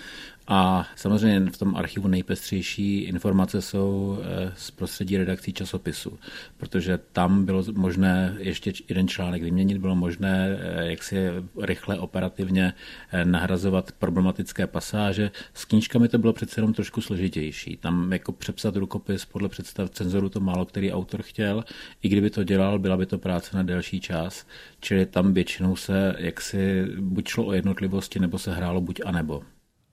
a 0.48 0.86
samozřejmě 0.96 1.50
v 1.50 1.58
tom 1.58 1.76
archivu 1.76 2.08
nejpestřejší 2.08 2.98
informace 2.98 3.62
jsou 3.62 4.18
eh, 4.22 4.52
z 4.56 4.70
prostředí 4.70 5.16
redakcí 5.16 5.52
časopisu, 5.52 6.18
protože 6.56 6.98
tam 7.12 7.44
bylo 7.44 7.64
možné 7.72 8.36
ještě 8.38 8.72
jeden 8.88 9.08
článek 9.08 9.42
vyměnit, 9.42 9.78
bylo 9.78 9.94
možné 9.94 10.58
eh, 10.60 10.90
jak 10.90 11.02
si 11.02 11.16
rychle 11.60 11.98
operativně 11.98 12.72
eh, 13.12 13.24
nahrazovat 13.24 13.92
problematické 13.92 14.66
pasáže. 14.66 15.30
S 15.54 15.64
knížkami 15.64 16.08
to 16.08 16.18
bylo 16.18 16.32
přece 16.32 16.58
jenom 16.60 16.74
trošku 16.74 17.00
složitější. 17.00 17.76
Tam 17.76 18.12
jako 18.12 18.32
přepsat 18.32 18.76
rukopis 18.76 19.24
podle 19.24 19.48
představ 19.48 19.90
cenzoru 20.12 20.28
to 20.28 20.40
málo 20.40 20.64
který 20.64 20.92
autor 20.92 21.22
chtěl. 21.22 21.64
I 22.02 22.08
kdyby 22.08 22.30
to 22.30 22.44
dělal, 22.44 22.78
byla 22.78 22.96
by 22.96 23.06
to 23.06 23.18
práce 23.18 23.56
na 23.56 23.62
delší 23.62 24.00
čas. 24.00 24.46
Čili 24.80 25.06
tam 25.06 25.32
většinou 25.32 25.76
se 25.76 26.14
jaksi 26.18 26.86
buď 27.00 27.28
šlo 27.28 27.44
o 27.46 27.52
jednotlivosti, 27.52 28.18
nebo 28.20 28.38
se 28.38 28.54
hrálo 28.54 28.80
buď 28.80 29.00
a 29.04 29.12
nebo. 29.12 29.42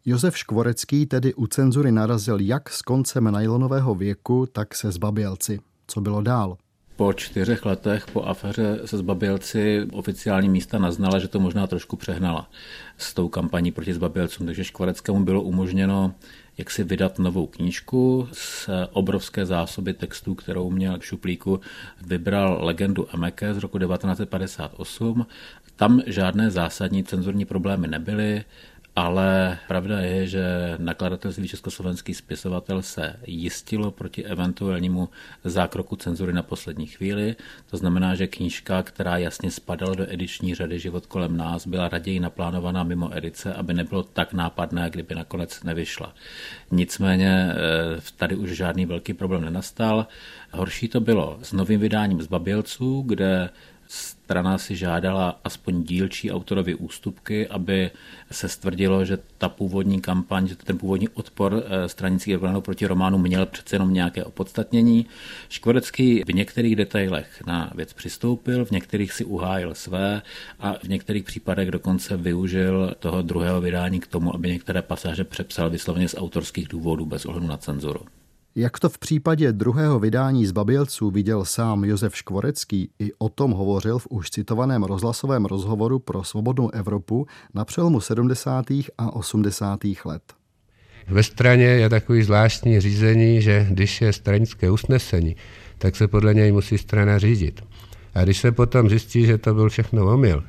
Josef 0.05 0.37
Škvorecký 0.37 1.05
tedy 1.05 1.33
u 1.33 1.47
cenzury 1.47 1.91
narazil 1.91 2.39
jak 2.39 2.69
s 2.69 2.81
koncem 2.81 3.31
najlonového 3.31 3.95
věku, 3.95 4.45
tak 4.51 4.75
se 4.75 4.91
zbabělci. 4.91 5.59
Co 5.87 6.01
bylo 6.01 6.21
dál? 6.21 6.57
Po 6.95 7.13
čtyřech 7.13 7.65
letech 7.65 8.05
po 8.13 8.23
aféře 8.23 8.79
se 8.85 8.97
zbabělci 8.97 9.87
oficiální 9.91 10.49
místa 10.49 10.79
naznala, 10.79 11.19
že 11.19 11.27
to 11.27 11.39
možná 11.39 11.67
trošku 11.67 11.95
přehnala 11.95 12.49
s 12.97 13.13
tou 13.13 13.29
kampaní 13.29 13.71
proti 13.71 13.93
zbabělcům, 13.93 14.45
takže 14.45 14.63
Škvareckému 14.63 15.23
bylo 15.23 15.41
umožněno 15.41 16.13
jak 16.59 16.71
si 16.71 16.83
vydat 16.83 17.19
novou 17.19 17.47
knížku 17.47 18.27
z 18.31 18.69
obrovské 18.91 19.45
zásoby 19.45 19.93
textů, 19.93 20.35
kterou 20.35 20.69
měl 20.69 20.99
v 20.99 21.05
šuplíku. 21.05 21.59
Vybral 22.01 22.59
legendu 22.61 23.07
Emeke 23.13 23.53
z 23.53 23.57
roku 23.57 23.79
1958. 23.79 25.25
Tam 25.75 26.01
žádné 26.05 26.51
zásadní 26.51 27.03
cenzurní 27.03 27.45
problémy 27.45 27.87
nebyly 27.87 28.43
ale 28.99 29.57
pravda 29.67 29.99
je, 29.99 30.27
že 30.27 30.43
nakladatelství 30.77 31.47
Československý 31.47 32.13
spisovatel 32.13 32.81
se 32.81 33.15
jistilo 33.27 33.91
proti 33.91 34.25
eventuálnímu 34.25 35.09
zákroku 35.43 35.95
cenzury 35.95 36.33
na 36.33 36.43
poslední 36.43 36.87
chvíli. 36.87 37.35
To 37.69 37.77
znamená, 37.77 38.15
že 38.15 38.27
knížka, 38.27 38.83
která 38.83 39.17
jasně 39.17 39.51
spadala 39.51 39.95
do 39.95 40.05
ediční 40.09 40.55
řady 40.55 40.79
Život 40.79 41.05
kolem 41.05 41.37
nás, 41.37 41.67
byla 41.67 41.89
raději 41.89 42.19
naplánovaná 42.19 42.83
mimo 42.83 43.17
edice, 43.17 43.53
aby 43.53 43.73
nebylo 43.73 44.03
tak 44.03 44.33
nápadné, 44.33 44.89
kdyby 44.89 45.15
nakonec 45.15 45.63
nevyšla. 45.63 46.13
Nicméně 46.71 47.51
eh, 47.51 47.55
tady 48.17 48.35
už 48.35 48.51
žádný 48.51 48.85
velký 48.85 49.13
problém 49.13 49.41
nenastal. 49.41 50.07
Horší 50.51 50.87
to 50.87 50.99
bylo 50.99 51.39
s 51.41 51.53
novým 51.53 51.79
vydáním 51.79 52.21
Zbabělců, 52.21 53.03
kde 53.07 53.49
strana 53.89 54.57
si 54.57 54.75
žádala 54.75 55.39
aspoň 55.43 55.83
dílčí 55.83 56.31
autorovi 56.31 56.75
ústupky, 56.75 57.47
aby 57.47 57.91
se 58.31 58.49
stvrdilo, 58.49 59.05
že 59.05 59.17
ta 59.37 59.49
původní 59.49 60.01
kampaň, 60.01 60.47
že 60.47 60.55
ten 60.55 60.77
původní 60.77 61.09
odpor 61.09 61.63
eh, 61.65 61.89
stranických 61.89 62.35
orgánů 62.35 62.61
proti 62.61 62.85
románu 62.85 63.17
měl 63.17 63.45
přece 63.45 63.75
jenom 63.75 63.93
nějaké 63.93 64.23
opodstatnění. 64.23 65.05
Škvorecký 65.49 66.23
v 66.27 66.33
některých 66.33 66.75
detailech 66.75 67.43
na 67.47 67.71
věc 67.75 67.93
přistoupil, 67.93 68.65
v 68.65 68.71
některých 68.71 69.13
si 69.13 69.25
uhájil 69.25 69.75
své 69.75 70.21
a 70.59 70.73
v 70.73 70.87
některých 70.87 71.23
případech 71.23 71.71
dokonce 71.71 72.17
využil 72.17 72.95
toho 72.99 73.21
druhého 73.21 73.61
vydání 73.61 73.99
k 73.99 74.07
tomu, 74.07 74.35
aby 74.35 74.49
některé 74.49 74.81
pasáže 74.81 75.23
přepsal 75.23 75.69
vysloveně 75.69 76.07
z 76.07 76.15
autorských 76.17 76.67
důvodů 76.67 77.05
bez 77.05 77.25
ohledu 77.25 77.47
na 77.47 77.57
cenzuru. 77.57 78.18
Jak 78.59 78.79
to 78.79 78.89
v 78.89 78.97
případě 78.97 79.53
druhého 79.53 79.99
vydání 79.99 80.45
z 80.45 80.51
Babělců 80.51 81.11
viděl 81.11 81.45
sám 81.45 81.83
Josef 81.83 82.17
Škvorecký, 82.17 82.89
i 82.99 83.11
o 83.17 83.29
tom 83.29 83.51
hovořil 83.51 83.99
v 83.99 84.07
už 84.09 84.29
citovaném 84.29 84.83
rozhlasovém 84.83 85.45
rozhovoru 85.45 85.99
pro 85.99 86.23
Svobodnou 86.23 86.69
Evropu 86.69 87.27
na 87.53 87.65
přelomu 87.65 88.01
70. 88.01 88.65
a 88.97 89.13
80. 89.13 89.79
let. 90.05 90.23
Ve 91.07 91.23
straně 91.23 91.65
je 91.65 91.89
takový 91.89 92.23
zvláštní 92.23 92.79
řízení, 92.79 93.41
že 93.41 93.67
když 93.69 94.01
je 94.01 94.13
stranické 94.13 94.71
usnesení, 94.71 95.35
tak 95.77 95.95
se 95.95 96.07
podle 96.07 96.33
něj 96.33 96.51
musí 96.51 96.77
strana 96.77 97.19
řídit. 97.19 97.63
A 98.13 98.23
když 98.23 98.37
se 98.37 98.51
potom 98.51 98.89
zjistí, 98.89 99.25
že 99.25 99.37
to 99.37 99.53
byl 99.53 99.69
všechno 99.69 100.13
omyl, 100.13 100.43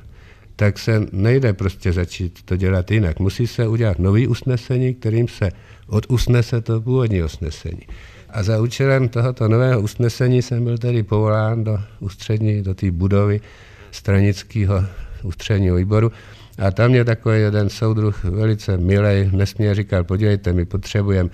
tak 0.61 0.79
se 0.79 1.01
nejde 1.11 1.53
prostě 1.53 1.93
začít 1.93 2.41
to 2.45 2.55
dělat 2.55 2.91
jinak. 2.91 3.19
Musí 3.19 3.47
se 3.47 3.67
udělat 3.67 3.99
nový 3.99 4.27
usnesení, 4.27 4.93
kterým 4.93 5.27
se 5.27 5.51
odusnese 5.87 6.61
to 6.61 6.81
původní 6.81 7.23
usnesení. 7.23 7.81
A 8.29 8.43
za 8.43 8.61
účelem 8.61 9.09
tohoto 9.09 9.47
nového 9.47 9.81
usnesení 9.81 10.41
jsem 10.41 10.63
byl 10.63 10.77
tedy 10.77 11.03
povolán 11.03 11.63
do 11.63 11.79
ústřední, 11.99 12.61
do 12.61 12.75
té 12.75 12.91
budovy 12.91 13.41
stranického 13.91 14.85
ústředního 15.23 15.75
výboru. 15.75 16.11
A 16.57 16.71
tam 16.71 16.91
mě 16.91 17.05
takový 17.05 17.39
jeden 17.39 17.69
soudruh 17.69 18.23
velice 18.23 18.77
milej 18.77 19.29
nesmě 19.33 19.75
říkal, 19.75 20.03
podívejte, 20.03 20.53
my 20.53 20.65
potřebujeme 20.65 21.29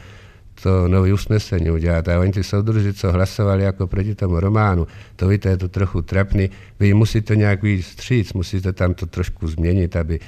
to 0.64 0.88
nové 0.88 1.14
usnesení 1.14 1.72
udělat. 1.72 2.08
A 2.08 2.20
oni 2.20 2.32
ty 2.32 2.44
soudruži, 2.44 2.94
co 2.94 3.12
hlasovali 3.12 3.64
jako 3.64 3.88
proti 3.88 4.16
tomu 4.16 4.40
románu, 4.40 4.88
to 5.16 5.28
víte, 5.28 5.50
je 5.50 5.58
to 5.58 5.70
trochu 5.70 6.02
trapný, 6.02 6.50
vy 6.80 6.94
musíte 6.94 7.36
nějak 7.36 7.64
víc 7.64 7.86
stříc, 7.86 8.34
musíte 8.34 8.74
tam 8.74 8.94
to 8.94 9.06
trošku 9.06 9.48
změnit, 9.48 9.96
aby 9.96 10.20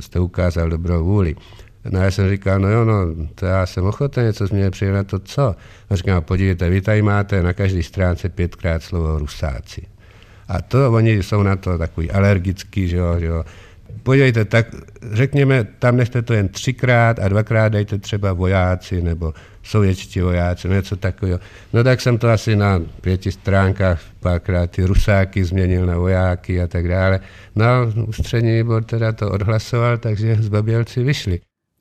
jste 0.00 0.20
ukázal 0.20 0.68
dobrou 0.68 1.04
vůli. 1.04 1.36
No 1.90 2.00
já 2.00 2.10
jsem 2.10 2.30
říkal, 2.30 2.58
no 2.58 2.68
jo, 2.68 2.84
no, 2.84 2.94
to 3.34 3.46
já 3.46 3.66
jsem 3.66 3.84
ochoten 3.84 4.24
něco 4.26 4.46
změnit, 4.46 4.70
přijde 4.70 4.92
na 4.92 5.04
to 5.04 5.18
co? 5.18 5.56
A 5.90 5.96
říkám, 5.96 6.22
podívejte, 6.22 6.70
vy 6.70 6.80
tady 6.80 7.02
máte 7.02 7.42
na 7.42 7.52
každé 7.52 7.82
stránce 7.82 8.28
pětkrát 8.28 8.82
slovo 8.82 9.18
rusáci. 9.18 9.82
A 10.48 10.62
to 10.62 10.92
oni 10.92 11.22
jsou 11.22 11.42
na 11.42 11.56
to 11.56 11.78
takový 11.78 12.10
alergický, 12.10 12.88
že 12.88 12.96
jo, 12.96 13.16
že 13.18 13.26
jo. 13.26 13.44
Podívejte, 14.02 14.44
tak 14.44 14.66
řekněme, 15.12 15.64
tam 15.78 15.96
nechte 15.96 16.22
to 16.22 16.34
jen 16.34 16.48
třikrát 16.48 17.18
a 17.18 17.28
dvakrát 17.28 17.68
dejte 17.68 17.98
třeba 17.98 18.32
vojáci 18.32 19.02
nebo 19.02 19.34
sovětští 19.62 20.20
vojáci, 20.20 20.68
něco 20.68 20.96
takového. 20.96 21.40
No 21.72 21.84
tak 21.84 22.00
jsem 22.00 22.18
to 22.18 22.28
asi 22.28 22.56
na 22.56 22.82
pěti 23.00 23.32
stránkách 23.32 24.00
párkrát 24.20 24.70
ty 24.70 24.84
rusáky 24.84 25.44
změnil 25.44 25.86
na 25.86 25.98
vojáky 25.98 26.62
a 26.62 26.66
tak 26.66 26.88
dále. 26.88 27.20
No 27.56 27.64
ústřední 28.06 28.56
výbor 28.56 28.84
teda 28.84 29.12
to 29.12 29.30
odhlasoval, 29.30 29.98
takže 29.98 30.36
zbabělci 30.40 31.02
vyšli. 31.02 31.40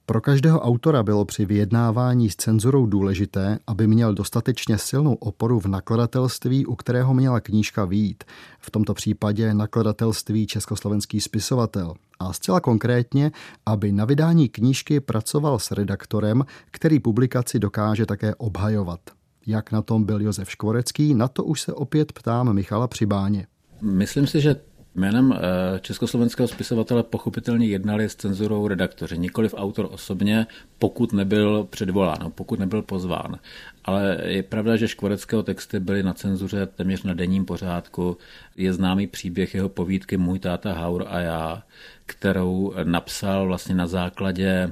Pro 0.10 0.22
každého 0.22 0.60
autora 0.60 1.04
bylo 1.04 1.26
při 1.26 1.46
vyjednávání 1.46 2.30
s 2.30 2.36
cenzurou 2.36 2.86
důležité, 2.86 3.60
aby 3.68 3.88
měl 3.88 4.14
dostatečně 4.14 4.78
silnou 4.78 5.14
oporu 5.14 5.60
v 5.60 5.66
nakladatelství, 5.66 6.66
u 6.66 6.76
kterého 6.76 7.14
měla 7.14 7.40
knížka 7.40 7.86
výjít. 7.86 8.24
V 8.60 8.72
tomto 8.72 8.94
případě 8.94 9.54
nakladatelství 9.54 10.48
Československý 10.48 11.22
spisovatel. 11.22 11.94
A 12.20 12.34
zcela 12.34 12.60
konkrétně, 12.60 13.32
aby 13.66 13.92
na 13.92 14.06
vydání 14.06 14.50
knížky 14.50 15.00
pracoval 15.00 15.60
s 15.60 15.72
redaktorem, 15.72 16.46
který 16.72 17.00
publikaci 17.00 17.60
dokáže 17.60 18.06
také 18.06 18.36
obhajovat. 18.36 19.00
Jak 19.48 19.72
na 19.72 19.82
tom 19.82 20.04
byl 20.04 20.22
Josef 20.22 20.52
Škvorecký, 20.52 21.14
na 21.14 21.28
to 21.28 21.44
už 21.44 21.62
se 21.62 21.74
opět 21.74 22.12
ptám 22.12 22.54
Michala 22.54 22.88
Přibáně. 22.88 23.48
Myslím 23.82 24.28
si, 24.28 24.42
že 24.42 24.56
Jménem 24.98 25.34
eh, 25.34 25.80
československého 25.80 26.48
spisovatele 26.48 27.04
pochopitelně 27.04 27.68
jednali 27.68 28.10
s 28.10 28.16
cenzurou 28.16 28.68
redaktoři, 28.68 29.18
nikoliv 29.18 29.54
autor 29.58 29.88
osobně, 29.92 30.48
pokud 30.80 31.13
nebyl 31.13 31.68
předvolán, 31.70 32.32
pokud 32.36 32.60
nebyl 32.60 32.82
pozván. 32.82 33.39
Ale 33.86 34.18
je 34.25 34.44
pravda, 34.44 34.75
že 34.75 34.88
škvoreckého 34.88 35.44
texty 35.44 35.80
byly 35.80 36.04
na 36.04 36.13
cenzuře 36.13 36.66
téměř 36.66 37.04
na 37.04 37.13
denním 37.13 37.46
pořádku. 37.46 38.18
Je 38.56 38.74
známý 38.74 39.08
příběh 39.08 39.56
jeho 39.56 39.70
povídky 39.70 40.18
Můj 40.18 40.39
táta 40.39 40.74
Haur 40.74 41.06
a 41.08 41.20
já, 41.20 41.63
kterou 42.06 42.74
napsal 42.84 43.48
vlastně 43.48 43.75
na 43.75 43.88
základě 43.88 44.72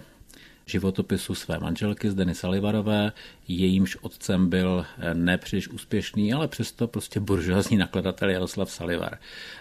životopisu 0.66 1.36
své 1.36 1.60
manželky 1.60 2.12
Zdeny 2.12 2.36
Salivarové. 2.36 3.12
Jejímž 3.48 3.98
otcem 4.02 4.50
byl 4.50 4.86
eh, 4.98 5.14
nepříliš 5.14 5.68
úspěšný, 5.68 6.34
ale 6.34 6.48
přesto 6.48 6.88
prostě 6.88 7.20
buržoazní 7.20 7.78
nakladatel 7.78 8.30
Jaroslav 8.30 8.72
Salivar. 8.72 9.18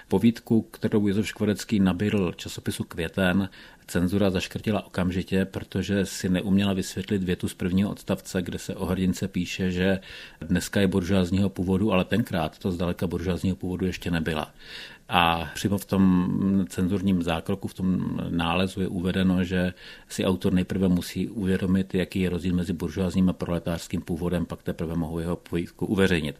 Povídku, 0.08 0.62
kterou 0.62 1.08
Josef 1.08 1.28
Škvorecký 1.28 1.80
nabídl 1.80 2.32
časopisu 2.32 2.84
Květen, 2.84 3.48
cenzura 3.86 4.30
zaškrtila 4.30 4.86
okamžitě, 4.86 5.44
protože 5.44 6.06
si 6.06 6.28
neuměla 6.28 6.72
vysvětlit 6.72 7.22
větu 7.22 7.48
z 7.48 7.54
prvního 7.54 7.90
odstavce, 7.90 8.42
kde 8.42 8.58
se 8.58 8.74
o 8.74 8.86
hrdince 8.86 9.28
píše, 9.28 9.70
že 9.70 10.00
dneska 10.40 10.80
je 10.80 10.86
buržoazního 10.86 11.48
původu, 11.48 11.92
ale 11.92 12.04
tenkrát 12.04 12.58
to 12.58 12.72
zdaleka 12.72 13.06
buržoazního 13.06 13.56
původu 13.56 13.86
ještě 13.86 14.10
nebyla. 14.10 14.54
A 15.08 15.50
přímo 15.54 15.78
v 15.78 15.84
tom 15.84 16.66
cenzurním 16.68 17.22
zákroku, 17.22 17.68
v 17.68 17.74
tom 17.74 18.18
nálezu 18.28 18.80
je 18.80 18.88
uvedeno, 18.88 19.44
že 19.44 19.74
si 20.08 20.24
autor 20.24 20.52
nejprve 20.52 20.88
musí 20.88 21.28
uvědomit, 21.28 21.94
jaký 21.94 22.20
je 22.20 22.30
rozdíl 22.30 22.54
mezi 22.54 22.72
buržoázním 22.72 23.28
a 23.28 23.32
proletářským 23.32 24.00
původem, 24.00 24.46
pak 24.46 24.62
teprve 24.62 24.94
mohou 24.96 25.18
jeho 25.18 25.36
povídku 25.36 25.86
uveřejnit. 25.86 26.36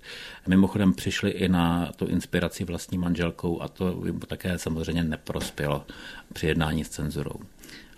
Mimochodem 0.49 0.93
přišli 0.93 1.31
i 1.31 1.49
na 1.49 1.93
tu 1.97 2.07
inspiraci 2.07 2.65
vlastní 2.65 2.99
manželkou 2.99 3.63
a 3.63 3.69
to 3.69 4.03
jim 4.07 4.21
také 4.21 4.59
samozřejmě 4.59 5.05
neprospělo 5.05 5.85
při 6.33 6.47
jednání 6.47 6.85
s 6.85 6.89
cenzurou. 6.89 7.41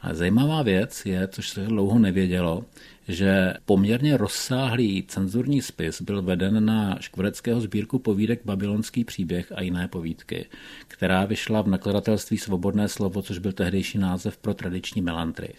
Ale 0.06 0.14
zajímavá 0.14 0.62
věc 0.62 1.06
je, 1.06 1.28
což 1.28 1.48
se 1.48 1.64
dlouho 1.64 1.98
nevědělo, 1.98 2.64
že 3.08 3.54
poměrně 3.64 4.16
rozsáhlý 4.16 5.04
cenzurní 5.08 5.62
spis 5.62 6.02
byl 6.02 6.22
veden 6.22 6.64
na 6.64 6.98
škvoreckého 7.00 7.60
sbírku 7.60 7.98
povídek 7.98 8.40
Babylonský 8.44 9.04
příběh 9.04 9.52
a 9.54 9.62
jiné 9.62 9.88
povídky, 9.88 10.46
která 10.88 11.24
vyšla 11.24 11.62
v 11.62 11.68
nakladatelství 11.68 12.38
Svobodné 12.38 12.88
slovo, 12.88 13.22
což 13.22 13.38
byl 13.38 13.52
tehdejší 13.52 13.98
název 13.98 14.36
pro 14.36 14.54
tradiční 14.54 15.02
melantrich. 15.02 15.58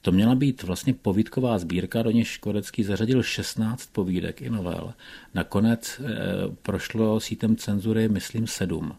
To 0.00 0.12
měla 0.12 0.34
být 0.34 0.62
vlastně 0.62 0.94
povídková 0.94 1.58
sbírka, 1.58 2.02
do 2.02 2.10
něž 2.10 2.28
Škvorecký 2.28 2.84
zařadil 2.84 3.22
16 3.22 3.86
povídek 3.92 4.42
i 4.42 4.50
novel. 4.50 4.94
Nakonec 5.34 6.00
e, 6.00 6.04
prošlo 6.62 7.20
sítem 7.20 7.56
cenzury, 7.56 8.08
myslím, 8.08 8.46
sedm. 8.46 8.92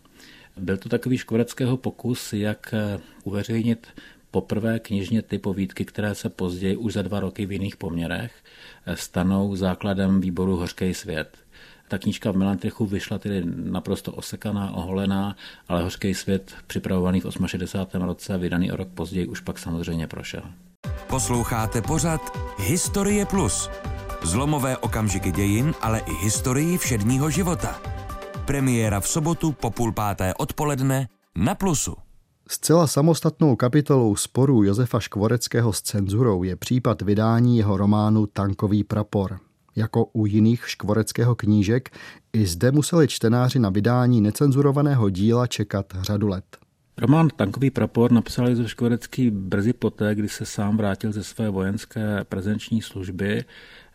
Byl 0.58 0.78
to 0.78 0.90
takový 0.90 1.18
škvoreckého 1.18 1.78
pokus, 1.78 2.34
jak 2.34 2.74
eh, 2.74 3.00
uveřejnit 3.24 3.88
poprvé 4.32 4.80
knižně 4.80 5.22
ty 5.22 5.38
povídky, 5.38 5.86
které 5.86 6.16
se 6.16 6.30
později 6.30 6.76
už 6.76 6.94
za 6.94 7.02
dva 7.02 7.20
roky 7.20 7.46
v 7.46 7.52
jiných 7.52 7.76
poměrech 7.78 8.32
eh, 8.86 8.96
stanou 8.96 9.56
základem 9.56 10.22
výboru 10.22 10.56
Hořký 10.56 10.94
svět. 10.94 11.38
Ta 11.88 11.98
knížka 11.98 12.32
v 12.32 12.36
Melantrichu 12.36 12.86
vyšla 12.86 13.18
tedy 13.18 13.44
naprosto 13.46 14.12
osekaná, 14.12 14.72
oholená, 14.72 15.36
ale 15.68 15.84
Hořký 15.84 16.14
svět, 16.14 16.56
připravovaný 16.68 17.22
v 17.22 17.48
68. 17.48 18.02
roce 18.02 18.38
vydaný 18.38 18.72
o 18.72 18.76
rok 18.76 18.88
později, 18.88 19.28
už 19.28 19.40
pak 19.40 19.60
samozřejmě 19.60 20.08
prošel. 20.08 20.42
Posloucháte 21.08 21.82
pořad 21.82 22.38
Historie 22.60 23.26
Plus. 23.26 23.70
Zlomové 24.24 24.78
okamžiky 24.78 25.32
dějin, 25.32 25.74
ale 25.82 26.00
i 26.00 26.14
historii 26.14 26.78
všedního 26.78 27.30
života. 27.30 27.82
Premiéra 28.46 29.00
v 29.00 29.08
sobotu 29.08 29.52
po 29.52 29.72
půl 29.72 29.92
páté 29.92 30.34
odpoledne 30.34 31.08
na 31.36 31.56
Plusu. 31.56 31.96
Zcela 32.54 32.88
samostatnou 32.88 33.56
kapitolou 33.56 34.16
sporu 34.16 34.64
Josefa 34.64 35.00
Škvoreckého 35.00 35.74
s 35.74 35.82
cenzurou 35.82 36.44
je 36.44 36.56
případ 36.56 37.02
vydání 37.02 37.58
jeho 37.58 37.78
románu 37.78 38.28
Tankový 38.28 38.84
prapor. 38.84 39.40
Jako 39.76 40.06
u 40.06 40.26
jiných 40.26 40.70
škvoreckého 40.70 41.36
knížek, 41.36 41.90
i 42.34 42.46
zde 42.46 42.72
museli 42.72 43.08
čtenáři 43.08 43.60
na 43.60 43.70
vydání 43.70 44.22
necenzurovaného 44.22 45.10
díla 45.10 45.48
čekat 45.48 45.86
řadu 46.02 46.28
let. 46.28 46.58
Román 46.98 47.30
Tankový 47.36 47.70
prapor 47.70 48.12
napsal 48.12 48.50
Josef 48.50 48.70
Škvorecký 48.70 49.32
brzy 49.32 49.74
poté, 49.74 50.16
kdy 50.16 50.30
se 50.30 50.46
sám 50.46 50.78
vrátil 50.78 51.12
ze 51.12 51.24
své 51.24 51.50
vojenské 51.50 52.24
prezenční 52.24 52.82
služby. 52.82 53.44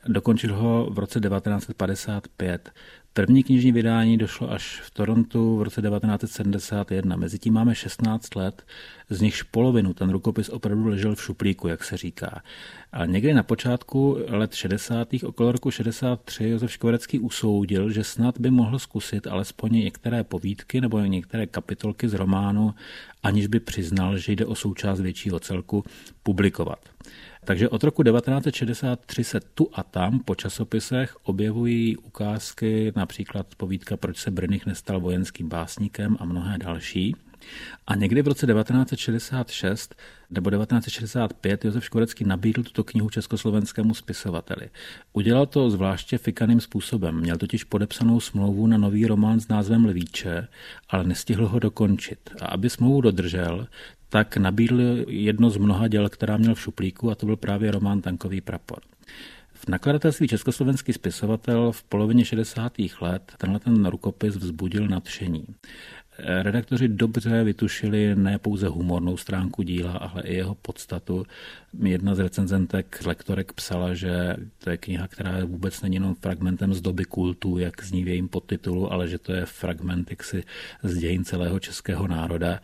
Dokončil 0.08 0.56
ho 0.56 0.88
v 0.90 0.98
roce 0.98 1.20
1955. 1.20 2.70
První 3.16 3.42
knižní 3.42 3.72
vydání 3.72 4.18
došlo 4.18 4.52
až 4.52 4.80
v 4.80 4.90
Torontu 4.90 5.56
v 5.56 5.62
roce 5.62 5.82
1971. 5.82 7.16
Mezitím 7.16 7.54
máme 7.54 7.74
16 7.74 8.36
let, 8.36 8.62
z 9.10 9.20
nichž 9.20 9.42
polovinu 9.42 9.94
ten 9.94 10.10
rukopis 10.10 10.48
opravdu 10.48 10.88
ležel 10.88 11.14
v 11.14 11.22
šuplíku, 11.22 11.68
jak 11.68 11.84
se 11.84 11.96
říká. 11.96 12.42
A 12.92 13.06
někdy 13.06 13.34
na 13.34 13.42
počátku 13.42 14.18
let 14.28 14.54
60. 14.54 15.08
okolo 15.24 15.52
roku 15.52 15.70
63 15.70 16.48
Josef 16.48 16.72
Škvorecký 16.72 17.18
usoudil, 17.18 17.90
že 17.90 18.04
snad 18.04 18.40
by 18.40 18.50
mohl 18.50 18.78
zkusit 18.78 19.26
alespoň 19.26 19.72
některé 19.72 20.24
povídky 20.24 20.80
nebo 20.80 21.00
některé 21.00 21.46
kapitolky 21.46 22.08
z 22.08 22.14
románu, 22.14 22.74
aniž 23.22 23.46
by 23.46 23.60
přiznal, 23.60 24.18
že 24.18 24.32
jde 24.32 24.46
o 24.46 24.54
součást 24.54 25.00
většího 25.00 25.40
celku, 25.40 25.84
publikovat. 26.22 26.78
Takže 27.46 27.68
od 27.68 27.84
roku 27.84 28.02
1963 28.02 29.24
se 29.24 29.40
tu 29.40 29.68
a 29.72 29.82
tam 29.82 30.20
po 30.20 30.34
časopisech 30.34 31.16
objevují 31.22 31.96
ukázky, 31.96 32.92
například 32.96 33.54
povídka 33.56 33.96
Proč 33.96 34.18
se 34.18 34.30
Brnich 34.30 34.66
nestal 34.66 35.00
vojenským 35.00 35.48
básníkem 35.48 36.16
a 36.20 36.24
mnohé 36.24 36.58
další. 36.58 37.14
A 37.86 37.94
někdy 37.94 38.22
v 38.22 38.28
roce 38.28 38.46
1966 38.46 39.94
nebo 40.30 40.50
1965 40.50 41.64
Josef 41.64 41.84
Škorecký 41.84 42.24
nabídl 42.24 42.62
tuto 42.62 42.84
knihu 42.84 43.10
československému 43.10 43.94
spisovateli. 43.94 44.70
Udělal 45.12 45.46
to 45.46 45.70
zvláště 45.70 46.18
fikaným 46.18 46.60
způsobem. 46.60 47.20
Měl 47.20 47.36
totiž 47.36 47.64
podepsanou 47.64 48.20
smlouvu 48.20 48.66
na 48.66 48.78
nový 48.78 49.06
román 49.06 49.40
s 49.40 49.48
názvem 49.48 49.84
Lvíče, 49.84 50.48
ale 50.88 51.04
nestihl 51.04 51.48
ho 51.48 51.58
dokončit. 51.58 52.30
A 52.40 52.46
aby 52.46 52.70
smlouvu 52.70 53.00
dodržel, 53.00 53.66
tak 54.08 54.36
nabídl 54.36 54.80
jedno 55.08 55.50
z 55.50 55.56
mnoha 55.56 55.88
děl, 55.88 56.08
která 56.08 56.36
měl 56.36 56.54
v 56.54 56.60
šuplíku, 56.60 57.10
a 57.10 57.14
to 57.14 57.26
byl 57.26 57.36
právě 57.36 57.70
román 57.70 58.00
Tankový 58.00 58.40
prapor. 58.40 58.78
V 59.52 59.68
nakladatelství 59.68 60.28
Československý 60.28 60.92
spisovatel 60.92 61.72
v 61.72 61.82
polovině 61.82 62.24
60. 62.24 62.72
let 63.00 63.32
tenhle 63.38 63.60
ten 63.60 63.86
rukopis 63.86 64.36
vzbudil 64.36 64.88
nadšení. 64.88 65.44
Redaktoři 66.18 66.88
dobře 66.88 67.44
vytušili 67.44 68.16
ne 68.16 68.38
pouze 68.38 68.68
humornou 68.68 69.16
stránku 69.16 69.62
díla, 69.62 69.92
ale 69.92 70.22
i 70.22 70.34
jeho 70.34 70.54
podstatu. 70.54 71.26
Jedna 71.82 72.14
z 72.14 72.18
recenzentek, 72.18 72.98
z 73.02 73.06
lektorek 73.06 73.52
psala, 73.52 73.94
že 73.94 74.36
to 74.58 74.70
je 74.70 74.76
kniha, 74.76 75.08
která 75.08 75.44
vůbec 75.44 75.82
není 75.82 75.96
jenom 75.96 76.14
fragmentem 76.14 76.74
z 76.74 76.80
doby 76.80 77.04
kultu, 77.04 77.58
jak 77.58 77.84
zní 77.84 78.04
v 78.04 78.08
jejím 78.08 78.28
podtitulu, 78.28 78.92
ale 78.92 79.08
že 79.08 79.18
to 79.18 79.32
je 79.32 79.46
fragment 79.46 80.10
jaksi 80.10 80.42
z 80.82 80.96
dějin 80.96 81.24
celého 81.24 81.60
českého 81.60 82.08
národa. 82.08 82.60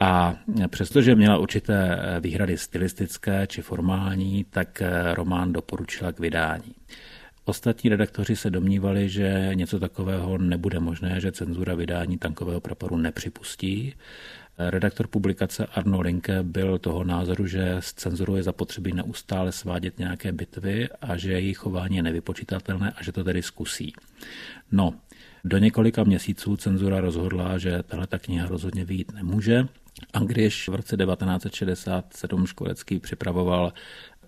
A 0.00 0.34
přestože 0.68 1.14
měla 1.14 1.38
určité 1.38 1.98
výhrady 2.20 2.58
stylistické 2.58 3.46
či 3.46 3.62
formální, 3.62 4.44
tak 4.50 4.82
román 5.14 5.52
doporučila 5.52 6.12
k 6.12 6.20
vydání. 6.20 6.74
Ostatní 7.44 7.90
redaktoři 7.90 8.36
se 8.36 8.50
domnívali, 8.50 9.08
že 9.08 9.50
něco 9.54 9.80
takového 9.80 10.38
nebude 10.38 10.80
možné, 10.80 11.20
že 11.20 11.32
cenzura 11.32 11.74
vydání 11.74 12.18
tankového 12.18 12.60
praporu 12.60 12.96
nepřipustí. 12.96 13.94
Redaktor 14.58 15.06
publikace 15.06 15.66
Arno 15.66 16.00
Linke 16.00 16.42
byl 16.42 16.78
toho 16.78 17.04
názoru, 17.04 17.46
že 17.46 17.76
z 17.80 17.92
cenzuru 17.92 18.36
je 18.36 18.42
zapotřebí 18.42 18.92
neustále 18.92 19.52
svádět 19.52 19.98
nějaké 19.98 20.32
bitvy 20.32 20.88
a 21.00 21.16
že 21.16 21.32
jejich 21.32 21.58
chování 21.58 21.96
je 21.96 22.02
nevypočitatelné 22.02 22.92
a 22.96 23.02
že 23.02 23.12
to 23.12 23.24
tedy 23.24 23.42
zkusí. 23.42 23.92
No, 24.72 24.94
do 25.44 25.58
několika 25.58 26.04
měsíců 26.04 26.56
cenzura 26.56 27.00
rozhodla, 27.00 27.58
že 27.58 27.82
tahle 27.82 28.06
kniha 28.18 28.48
rozhodně 28.48 28.84
vyjít 28.84 29.12
nemůže 29.14 29.68
A 30.12 30.18
když 30.18 30.68
v 30.68 30.74
roce 30.74 30.96
1967 30.96 32.46
Škorecký 32.46 32.98
připravoval 32.98 33.72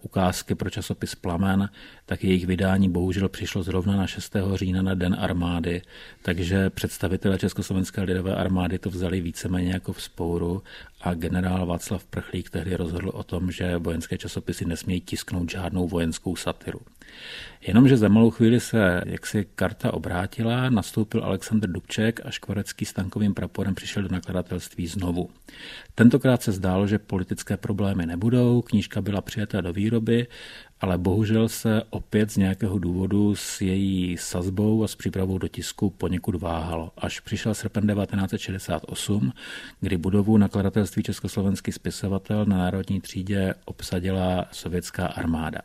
ukázky 0.02 0.54
pro 0.54 0.70
časopis 0.70 1.14
Plamen, 1.14 1.68
tak 2.06 2.24
jejich 2.24 2.46
vydání 2.46 2.88
bohužel 2.88 3.28
přišlo 3.28 3.62
zrovna 3.62 3.96
na 3.96 4.06
6. 4.06 4.36
října 4.54 4.82
na 4.82 4.94
Den 4.94 5.16
armády, 5.18 5.82
takže 6.22 6.70
představitelé 6.70 7.38
Československé 7.38 8.02
lidové 8.02 8.34
armády 8.34 8.78
to 8.78 8.90
vzali 8.90 9.20
víceméně 9.20 9.72
jako 9.72 9.92
v 9.92 10.02
spouru 10.02 10.62
a 11.00 11.14
generál 11.14 11.66
Václav 11.66 12.04
Prchlík 12.04 12.50
tehdy 12.50 12.76
rozhodl 12.76 13.08
o 13.14 13.22
tom, 13.22 13.50
že 13.50 13.76
vojenské 13.76 14.18
časopisy 14.18 14.64
nesmějí 14.64 15.00
tisknout 15.00 15.50
žádnou 15.50 15.88
vojenskou 15.88 16.36
satiru. 16.36 16.80
Jenomže 17.60 17.96
za 17.96 18.08
malou 18.08 18.30
chvíli 18.30 18.60
se 18.60 19.02
jaksi 19.06 19.46
karta 19.54 19.94
obrátila, 19.94 20.70
nastoupil 20.70 21.24
Aleksandr 21.24 21.68
Dubček 21.68 22.20
a 22.26 22.30
Škvarecký 22.30 22.84
s 22.84 22.92
tankovým 22.92 23.34
praporem 23.34 23.74
přišel 23.74 24.02
do 24.02 24.08
nakladatelství 24.08 24.86
znovu. 24.86 25.30
Tentokrát 25.94 26.42
se 26.42 26.52
zdálo, 26.52 26.86
že 26.86 26.98
politické 26.98 27.56
problémy 27.56 28.06
nebudou, 28.06 28.62
knížka 28.62 29.00
byla 29.00 29.20
přijata 29.20 29.60
do 29.60 29.72
výroby, 29.72 30.26
ale 30.80 30.98
bohužel 30.98 31.48
se 31.48 31.82
opět 31.90 32.30
z 32.30 32.36
nějakého 32.36 32.78
důvodu 32.78 33.34
s 33.34 33.60
její 33.60 34.16
sazbou 34.16 34.84
a 34.84 34.88
s 34.88 34.94
přípravou 34.94 35.38
do 35.38 35.48
tisku 35.48 35.90
poněkud 35.90 36.34
váhalo. 36.34 36.92
Až 36.96 37.20
přišel 37.20 37.54
srpen 37.54 37.86
1968, 37.86 39.32
kdy 39.80 39.96
budovu 39.96 40.36
nakladatelství 40.36 41.02
Československý 41.02 41.72
spisovatel 41.72 42.44
na 42.44 42.58
národní 42.58 43.00
třídě 43.00 43.54
obsadila 43.64 44.48
sovětská 44.52 45.06
armáda. 45.06 45.60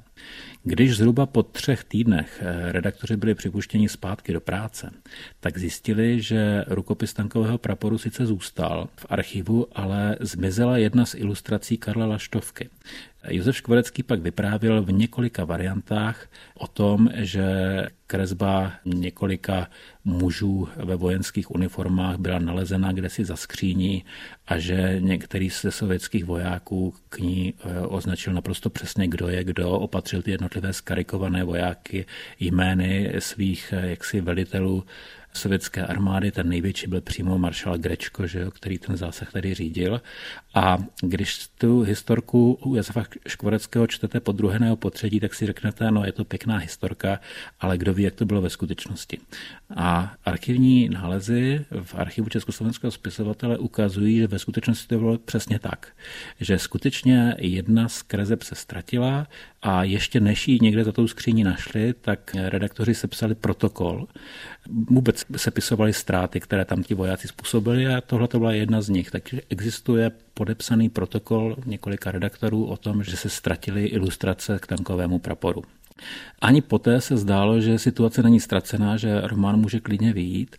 Když 0.63 0.97
zhruba 0.97 1.25
po 1.25 1.43
třech 1.43 1.83
týdnech 1.83 2.43
eh, 2.45 2.71
redaktoři 2.71 3.17
byli 3.17 3.35
připuštěni 3.35 3.89
zpátky 3.89 4.33
do 4.33 4.41
práce, 4.41 4.91
tak 5.39 5.57
zjistili, 5.57 6.21
že 6.21 6.65
rukopis 6.67 7.13
tankového 7.13 7.57
praporu 7.57 7.97
sice 7.97 8.25
zůstal 8.25 8.89
v 8.95 9.05
archivu, 9.09 9.67
ale 9.75 10.17
zmizela 10.19 10.77
jedna 10.77 11.05
z 11.05 11.15
ilustrací 11.15 11.77
Karla 11.77 12.05
Laštovky. 12.05 12.69
Josef 13.29 13.57
Škvarecký 13.57 14.03
pak 14.03 14.21
vyprávěl 14.21 14.81
v 14.81 14.91
několika 14.91 15.45
variantách 15.45 16.27
o 16.57 16.67
tom, 16.67 17.09
že 17.15 17.43
kresba 18.07 18.71
několika 18.85 19.67
mužů 20.05 20.69
ve 20.75 20.95
vojenských 20.95 21.51
uniformách 21.51 22.17
byla 22.17 22.39
nalezena 22.39 22.91
kdesi 22.91 23.25
za 23.25 23.35
skříní 23.35 24.05
a 24.47 24.59
že 24.59 24.95
některý 24.99 25.49
ze 25.49 25.71
sovětských 25.71 26.25
vojáků 26.25 26.93
k 27.09 27.19
ní 27.19 27.53
eh, 27.53 27.79
označil 27.79 28.33
naprosto 28.33 28.69
přesně, 28.69 29.07
kdo 29.07 29.27
je 29.27 29.43
kdo, 29.43 29.71
opatřil 29.71 30.21
ty 30.21 30.31
jednotlivé 30.31 30.73
skarikované 30.73 31.43
vojáky 31.43 32.05
jmény 32.39 33.13
svých 33.19 33.73
eh, 33.77 33.89
jaksi 33.89 34.21
velitelů 34.21 34.83
sovětské 35.37 35.85
armády. 35.85 36.31
Ten 36.31 36.49
největší 36.49 36.87
byl 36.87 37.01
přímo 37.01 37.37
maršal 37.37 37.77
Grečko, 37.77 38.27
že 38.27 38.39
jo, 38.39 38.51
který 38.51 38.77
ten 38.77 38.97
zásah 38.97 39.31
tady 39.31 39.53
řídil. 39.53 40.01
A 40.53 40.77
když 41.01 41.47
tu 41.47 41.81
historku 41.81 42.53
u 42.53 42.75
Josefa 42.75 43.03
Škvoreckého 43.27 43.87
čtete 43.87 44.19
po 44.19 44.31
druhé 44.31 44.59
nebo 44.59 44.75
po 44.75 44.89
třetí, 44.89 45.19
tak 45.19 45.33
si 45.33 45.45
řeknete, 45.45 45.91
no 45.91 46.05
je 46.05 46.11
to 46.11 46.25
pěkná 46.25 46.57
historka, 46.57 47.19
ale 47.59 47.77
kdo 47.77 47.93
ví, 47.93 48.03
jak 48.03 48.15
to 48.15 48.25
bylo 48.25 48.41
ve 48.41 48.49
skutečnosti. 48.49 49.17
A 49.75 50.13
archivní 50.25 50.89
nálezy 50.89 51.65
v 51.83 51.95
archivu 51.95 52.29
Československého 52.29 52.91
spisovatele 52.91 53.57
ukazují, 53.57 54.17
že 54.17 54.27
ve 54.27 54.39
skutečnosti 54.39 54.87
to 54.87 54.97
bylo 54.97 55.17
přesně 55.17 55.59
tak. 55.59 55.87
Že 56.39 56.59
skutečně 56.59 57.35
jedna 57.39 57.89
z 57.89 58.01
kreseb 58.01 58.43
se 58.43 58.55
ztratila 58.55 59.27
a 59.61 59.83
ještě 59.83 60.19
než 60.19 60.47
ji 60.47 60.59
někde 60.61 60.83
za 60.83 60.91
tou 60.91 61.07
skříní 61.07 61.43
našli, 61.43 61.93
tak 62.01 62.35
redaktoři 62.35 62.95
sepsali 62.95 63.35
protokol. 63.35 64.07
Vůbec 64.69 65.22
sepisovali 65.35 65.93
ztráty, 65.93 66.39
které 66.39 66.65
tam 66.65 66.83
ti 66.83 66.93
vojáci 66.93 67.27
způsobili 67.27 67.87
a 67.87 68.01
tohle 68.01 68.27
to 68.27 68.39
byla 68.39 68.51
jedna 68.51 68.81
z 68.81 68.89
nich. 68.89 69.11
Takže 69.11 69.41
existuje 69.49 70.11
podepsaný 70.33 70.89
protokol 70.89 71.55
několika 71.65 72.11
redaktorů 72.11 72.65
o 72.65 72.77
tom, 72.77 73.03
že 73.03 73.17
se 73.17 73.29
ztratily 73.29 73.85
ilustrace 73.85 74.59
k 74.59 74.67
tankovému 74.67 75.19
praporu. 75.19 75.63
Ani 76.41 76.61
poté 76.61 77.01
se 77.01 77.17
zdálo, 77.17 77.61
že 77.61 77.79
situace 77.79 78.23
není 78.23 78.39
ztracená, 78.39 78.97
že 78.97 79.21
román 79.21 79.59
může 79.59 79.79
klidně 79.79 80.13
vyjít, 80.13 80.55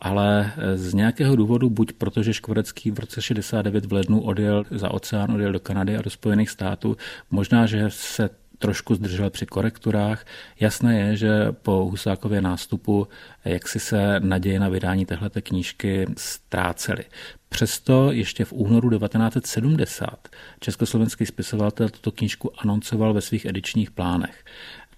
ale 0.00 0.52
z 0.74 0.94
nějakého 0.94 1.36
důvodu, 1.36 1.70
buď 1.70 1.92
protože 1.92 2.34
Škvorecký 2.34 2.90
v 2.90 2.98
roce 2.98 3.22
69 3.22 3.86
v 3.86 3.92
lednu 3.92 4.20
odjel 4.20 4.64
za 4.70 4.90
oceán, 4.90 5.30
odjel 5.30 5.52
do 5.52 5.60
Kanady 5.60 5.96
a 5.96 6.02
do 6.02 6.10
Spojených 6.10 6.50
států, 6.50 6.96
možná, 7.30 7.66
že 7.66 7.84
se 7.88 8.30
trošku 8.58 8.94
zdržel 8.94 9.30
při 9.30 9.46
korekturách. 9.46 10.24
Jasné 10.60 10.98
je, 10.98 11.16
že 11.16 11.52
po 11.52 11.72
Husákově 11.72 12.40
nástupu 12.40 13.08
jak 13.44 13.68
si 13.68 13.80
se 13.80 14.20
naděje 14.20 14.60
na 14.60 14.68
vydání 14.68 15.06
téhleté 15.06 15.42
knížky 15.42 16.06
ztrácely. 16.16 17.04
Přesto 17.48 18.12
ještě 18.12 18.44
v 18.44 18.52
únoru 18.52 18.90
1970 18.90 20.28
československý 20.60 21.26
spisovatel 21.26 21.88
tuto 21.88 22.10
knížku 22.12 22.60
anoncoval 22.60 23.14
ve 23.14 23.20
svých 23.20 23.46
edičních 23.46 23.90
plánech. 23.90 24.44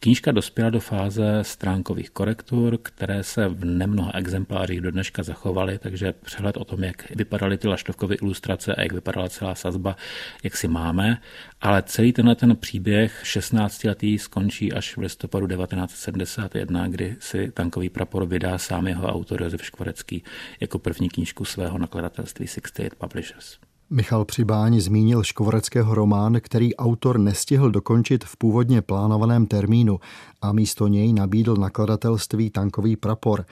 Knížka 0.02 0.32
dospěla 0.32 0.70
do 0.70 0.80
fáze 0.80 1.38
stránkových 1.42 2.10
korektur, 2.10 2.78
které 2.82 3.22
se 3.22 3.48
v 3.48 3.64
nemnoha 3.64 4.12
exemplářích 4.14 4.80
do 4.80 4.90
dneška 4.90 5.22
zachovaly, 5.22 5.78
takže 5.78 6.12
přehled 6.12 6.56
o 6.56 6.64
tom, 6.64 6.84
jak 6.84 7.10
vypadaly 7.10 7.58
ty 7.58 7.68
laštovkové 7.68 8.14
ilustrace 8.14 8.74
a 8.74 8.82
jak 8.82 8.92
vypadala 8.92 9.28
celá 9.28 9.54
sazba, 9.54 9.96
jak 10.42 10.56
si 10.56 10.68
máme. 10.68 11.20
Ale 11.60 11.82
celý 11.82 12.12
tenhle 12.12 12.34
ten 12.34 12.56
příběh 12.56 13.20
16 13.22 13.84
letý 13.84 14.18
skončí 14.18 14.72
až 14.72 14.96
v 14.96 15.00
listopadu 15.00 15.46
1971, 15.46 16.88
kdy 16.88 17.16
si 17.20 17.50
tankový 17.50 17.88
prapor 17.88 18.26
vydá 18.26 18.58
sám 18.58 18.86
jeho 18.86 19.06
autor 19.08 19.42
Josef 19.42 19.64
Škvorecký 19.64 20.22
jako 20.60 20.78
první 20.78 21.08
knížku 21.08 21.44
svého 21.44 21.78
nakladatelství 21.78 22.46
68 22.46 22.98
Publishers. 22.98 23.69
Michal 23.92 24.24
Přibáň 24.24 24.80
zmínil 24.80 25.22
škovoreckého 25.22 25.94
román, 25.94 26.40
který 26.40 26.76
autor 26.76 27.18
nestihl 27.18 27.70
dokončit 27.70 28.24
v 28.24 28.36
původně 28.36 28.82
plánovaném 28.82 29.46
termínu 29.46 30.00
a 30.42 30.52
místo 30.52 30.88
něj 30.88 31.12
nabídl 31.12 31.56
nakladatelství 31.56 32.50
Tankový 32.50 32.96
prapor. 32.96 33.46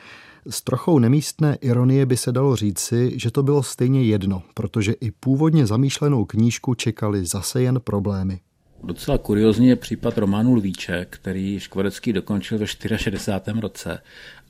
S 0.51 0.63
trochou 0.63 0.99
nemístné 0.99 1.55
ironie 1.61 2.07
by 2.07 2.17
se 2.17 2.33
dalo 2.33 2.57
říci, 2.57 3.13
že 3.17 3.31
to 3.31 3.43
bylo 3.43 3.63
stejně 3.63 4.03
jedno, 4.03 4.43
protože 4.55 4.93
i 4.93 5.11
původně 5.11 5.67
zamýšlenou 5.67 6.25
knížku 6.25 6.75
čekali 6.75 7.25
zase 7.25 7.63
jen 7.63 7.81
problémy. 7.85 8.41
Docela 8.83 9.19
kuriozní 9.19 9.69
je 9.69 9.77
případ 9.77 10.19
románu 10.19 10.55
Lvíček, 10.55 11.09
který 11.11 11.61
Škvorecký 11.61 12.13
dokončil 12.13 12.59
ve 12.59 12.67
64. 12.67 13.61
roce 13.61 14.03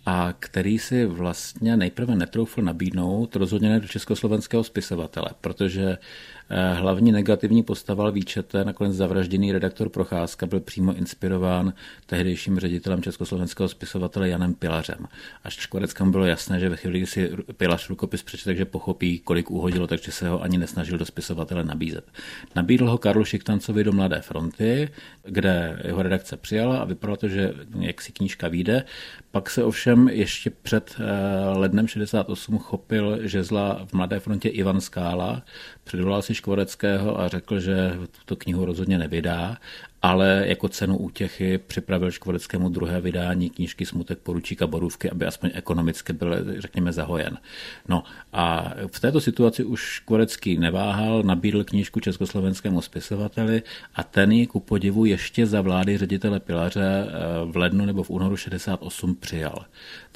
a 0.06 0.34
který 0.38 0.78
si 0.78 1.06
vlastně 1.06 1.76
nejprve 1.76 2.16
netroufl 2.16 2.62
nabídnout 2.62 3.36
rozhodně 3.36 3.68
ne 3.68 3.80
do 3.80 3.88
československého 3.88 4.64
spisovatele, 4.64 5.28
protože 5.40 5.98
Eh, 6.50 6.74
hlavní 6.74 7.12
negativní 7.12 7.62
postava 7.62 8.10
výčete, 8.10 8.64
nakonec 8.64 8.94
zavražděný 8.94 9.52
redaktor 9.52 9.88
Procházka, 9.88 10.46
byl 10.46 10.60
přímo 10.60 10.94
inspirován 10.94 11.72
tehdejším 12.06 12.58
ředitelem 12.58 13.02
československého 13.02 13.68
spisovatele 13.68 14.28
Janem 14.28 14.54
Pilařem. 14.54 15.06
Až 15.44 15.54
Škvareckém 15.54 16.10
bylo 16.10 16.24
jasné, 16.24 16.60
že 16.60 16.68
ve 16.68 16.76
chvíli, 16.76 16.98
kdy 16.98 17.06
si 17.06 17.30
Pilař 17.56 17.88
rukopis 17.88 18.22
přečte, 18.22 18.48
takže 18.48 18.64
pochopí, 18.64 19.18
kolik 19.18 19.50
uhodilo, 19.50 19.86
takže 19.86 20.12
se 20.12 20.28
ho 20.28 20.42
ani 20.42 20.58
nesnažil 20.58 20.98
do 20.98 21.04
spisovatele 21.04 21.64
nabízet. 21.64 22.04
Nabídl 22.56 22.90
ho 22.90 22.98
Karlu 22.98 23.24
Šiktancovi 23.24 23.84
do 23.84 23.92
Mladé 23.92 24.20
fronty, 24.20 24.88
kde 25.24 25.82
jeho 25.84 26.02
redakce 26.02 26.36
přijala 26.36 26.78
a 26.78 26.84
vypadalo 26.84 27.16
to, 27.16 27.28
že 27.28 27.52
jak 27.78 28.00
si 28.00 28.12
knížka 28.12 28.48
vyjde. 28.48 28.84
Pak 29.30 29.50
se 29.50 29.64
ovšem 29.64 30.08
ještě 30.08 30.50
před 30.50 30.96
eh, 30.98 31.58
lednem 31.58 31.86
68 31.86 32.58
chopil 32.58 33.18
žezla 33.28 33.86
v 33.86 33.92
Mladé 33.92 34.20
frontě 34.20 34.48
Ivan 34.48 34.80
Skála, 34.80 35.42
předvolal 35.84 36.22
si 36.22 36.34
Škvoreckého 36.38 37.20
a 37.20 37.28
řekl, 37.28 37.60
že 37.60 37.98
tuto 38.18 38.36
knihu 38.36 38.64
rozhodně 38.64 38.98
nevydá 38.98 39.56
ale 40.02 40.44
jako 40.46 40.68
cenu 40.68 40.96
útěchy 40.96 41.58
připravil 41.58 42.10
Škvoreckému 42.10 42.68
druhé 42.68 43.00
vydání 43.00 43.50
knížky 43.50 43.86
Smutek 43.86 44.18
poručíka 44.18 44.66
Borůvky, 44.66 45.10
aby 45.10 45.26
aspoň 45.26 45.50
ekonomicky 45.54 46.12
byl, 46.12 46.60
řekněme, 46.60 46.92
zahojen. 46.92 47.38
No 47.88 48.04
a 48.32 48.74
v 48.86 49.00
této 49.00 49.20
situaci 49.20 49.64
už 49.64 49.80
Škvorecký 49.80 50.58
neváhal, 50.58 51.22
nabídl 51.22 51.64
knížku 51.64 52.00
československému 52.00 52.80
spisovateli 52.82 53.62
a 53.94 54.02
ten 54.02 54.32
ji 54.32 54.46
ku 54.46 54.60
podivu 54.60 55.04
ještě 55.04 55.46
za 55.46 55.60
vlády 55.60 55.98
ředitele 55.98 56.40
Pilaře 56.40 57.06
eh, 57.08 57.12
v 57.52 57.56
lednu 57.56 57.84
nebo 57.84 58.02
v 58.02 58.10
únoru 58.10 58.36
68 58.36 59.14
přijal. 59.14 59.64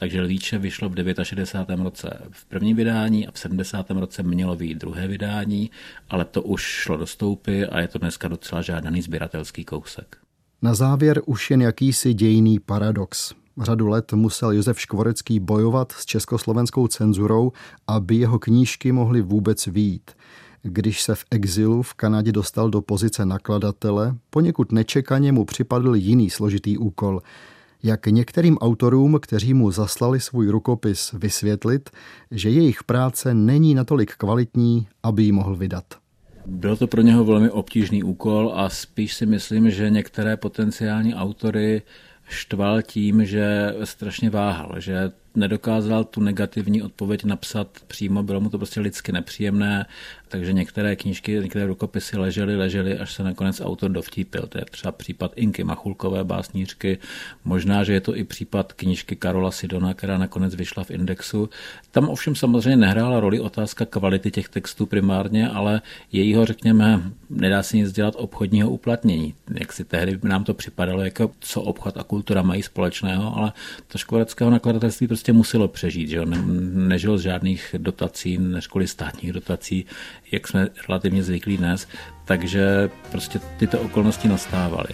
Takže 0.02 0.22
Lvíče 0.22 0.58
vyšlo 0.58 0.88
v 0.88 0.94
69. 1.22 1.84
roce 1.84 2.18
v 2.30 2.44
prvním 2.44 2.76
vydání 2.76 3.26
a 3.26 3.30
v 3.32 3.38
70. 3.38 3.90
roce 3.90 4.22
mělo 4.22 4.56
být 4.56 4.78
druhé 4.78 5.08
vydání, 5.08 5.70
ale 6.10 6.24
to 6.24 6.42
už 6.42 6.62
šlo 6.62 6.96
do 6.96 7.06
stoupy 7.06 7.64
a 7.64 7.80
je 7.80 7.88
to 7.88 7.98
dneska 7.98 8.28
docela 8.28 8.62
žádaný 8.62 9.02
sběratelský 9.02 9.64
kousek. 9.64 10.16
Na 10.62 10.74
závěr 10.74 11.22
už 11.26 11.50
jen 11.50 11.62
jakýsi 11.62 12.14
dějný 12.14 12.60
paradox. 12.60 13.32
Řadu 13.62 13.88
let 13.88 14.12
musel 14.12 14.52
Josef 14.52 14.80
Škvorecký 14.80 15.40
bojovat 15.40 15.92
s 15.92 16.06
československou 16.06 16.88
cenzurou, 16.88 17.52
aby 17.86 18.16
jeho 18.16 18.38
knížky 18.38 18.92
mohly 18.92 19.22
vůbec 19.22 19.66
výjít. 19.66 20.10
Když 20.62 21.02
se 21.02 21.14
v 21.14 21.24
exilu 21.30 21.82
v 21.82 21.94
Kanadě 21.94 22.32
dostal 22.32 22.70
do 22.70 22.80
pozice 22.80 23.26
nakladatele, 23.26 24.16
poněkud 24.30 24.72
nečekaně 24.72 25.32
mu 25.32 25.44
připadl 25.44 25.96
jiný 25.96 26.30
složitý 26.30 26.78
úkol. 26.78 27.22
Jak 27.82 28.06
některým 28.06 28.58
autorům, 28.58 29.18
kteří 29.22 29.54
mu 29.54 29.70
zaslali 29.70 30.20
svůj 30.20 30.48
rukopis, 30.48 31.12
vysvětlit, 31.12 31.90
že 32.30 32.50
jejich 32.50 32.84
práce 32.84 33.34
není 33.34 33.74
natolik 33.74 34.14
kvalitní, 34.16 34.88
aby 35.02 35.22
ji 35.22 35.32
mohl 35.32 35.56
vydat. 35.56 35.84
Byl 36.46 36.76
to 36.76 36.86
pro 36.86 37.02
něho 37.02 37.24
velmi 37.24 37.50
obtížný 37.50 38.02
úkol 38.02 38.52
a 38.54 38.68
spíš 38.68 39.14
si 39.14 39.26
myslím, 39.26 39.70
že 39.70 39.90
některé 39.90 40.36
potenciální 40.36 41.14
autory 41.14 41.82
štval 42.28 42.82
tím, 42.82 43.24
že 43.24 43.74
strašně 43.84 44.30
váhal, 44.30 44.74
že 44.78 45.12
nedokázal 45.34 46.04
tu 46.04 46.20
negativní 46.20 46.82
odpověď 46.82 47.24
napsat 47.24 47.68
přímo, 47.86 48.22
bylo 48.22 48.40
mu 48.40 48.50
to 48.50 48.58
prostě 48.58 48.80
lidsky 48.80 49.12
nepříjemné, 49.12 49.86
takže 50.28 50.52
některé 50.52 50.96
knížky, 50.96 51.32
některé 51.32 51.66
rukopisy 51.66 52.18
ležely, 52.18 52.56
ležely, 52.56 52.98
až 52.98 53.12
se 53.12 53.22
nakonec 53.22 53.60
autor 53.60 53.90
dovtípil. 53.90 54.42
To 54.42 54.58
je 54.58 54.64
třeba 54.64 54.92
případ 54.92 55.32
Inky 55.36 55.64
Machulkové 55.64 56.24
básnířky, 56.24 56.98
možná, 57.44 57.84
že 57.84 57.92
je 57.92 58.00
to 58.00 58.16
i 58.16 58.24
případ 58.24 58.72
knížky 58.72 59.16
Karola 59.16 59.50
Sidona, 59.50 59.94
která 59.94 60.18
nakonec 60.18 60.54
vyšla 60.54 60.84
v 60.84 60.90
Indexu. 60.90 61.50
Tam 61.90 62.08
ovšem 62.08 62.34
samozřejmě 62.34 62.76
nehrála 62.76 63.20
roli 63.20 63.40
otázka 63.40 63.84
kvality 63.84 64.30
těch 64.30 64.48
textů 64.48 64.86
primárně, 64.86 65.48
ale 65.48 65.80
jejího, 66.12 66.44
řekněme, 66.44 67.02
nedá 67.30 67.62
se 67.62 67.76
nic 67.76 67.92
dělat 67.92 68.14
obchodního 68.16 68.70
uplatnění. 68.70 69.34
Jak 69.60 69.72
si 69.72 69.84
tehdy 69.84 70.18
nám 70.22 70.44
to 70.44 70.54
připadalo, 70.54 71.02
jako 71.02 71.30
co 71.40 71.62
obchod 71.62 71.96
a 71.96 72.02
kultura 72.02 72.42
mají 72.42 72.62
společného, 72.62 73.36
ale 73.36 73.52
to 73.88 73.98
školeckého 73.98 74.50
nakladatelství 74.50 75.06
prostě 75.06 75.21
prostě 75.22 75.32
muselo 75.32 75.68
přežít, 75.68 76.08
že? 76.08 76.26
Ne, 76.26 76.42
nežilo 76.88 77.18
z 77.18 77.22
žádných 77.22 77.74
dotací, 77.78 78.38
než 78.38 78.68
státních 78.87 79.32
dotací, 79.32 79.87
jak 80.32 80.48
jsme 80.48 80.68
relativně 80.88 81.22
zvyklí 81.22 81.56
dnes, 81.56 81.88
takže 82.24 82.90
prostě 83.11 83.40
tyto 83.58 83.80
okolnosti 83.80 84.28
nastávaly. 84.28 84.88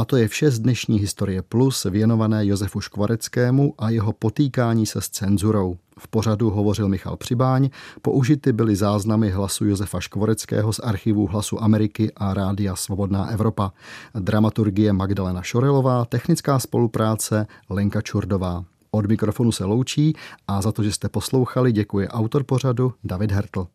A 0.00 0.04
to 0.04 0.16
je 0.16 0.28
vše 0.28 0.50
z 0.50 0.58
dnešní 0.58 0.98
Historie 0.98 1.42
Plus 1.42 1.84
věnované 1.84 2.46
Josefu 2.46 2.80
Škvareckému 2.80 3.74
a 3.78 3.90
jeho 3.90 4.12
potýkání 4.12 4.86
se 4.86 5.00
s 5.00 5.08
cenzurou. 5.08 5.76
V 5.98 6.08
pořadu 6.08 6.50
hovořil 6.50 6.88
Michal 6.88 7.16
Přibáň, 7.16 7.70
použity 8.02 8.52
byly 8.52 8.76
záznamy 8.76 9.30
hlasu 9.30 9.64
Josefa 9.64 10.00
Škvoreckého 10.00 10.72
z 10.72 10.78
archivu 10.78 11.26
Hlasu 11.26 11.62
Ameriky 11.62 12.12
a 12.16 12.34
Rádia 12.34 12.76
Svobodná 12.76 13.26
Evropa. 13.30 13.72
Dramaturgie 14.14 14.92
Magdalena 14.92 15.42
Šorelová, 15.42 16.04
technická 16.04 16.58
spolupráce 16.58 17.46
Lenka 17.70 18.00
Čurdová. 18.00 18.64
Od 18.90 19.06
mikrofonu 19.06 19.52
se 19.52 19.64
loučí 19.64 20.14
a 20.48 20.62
za 20.62 20.72
to, 20.72 20.82
že 20.82 20.92
jste 20.92 21.08
poslouchali, 21.08 21.72
děkuje 21.72 22.08
autor 22.08 22.44
pořadu 22.44 22.92
David 23.04 23.32
Hertl. 23.32 23.66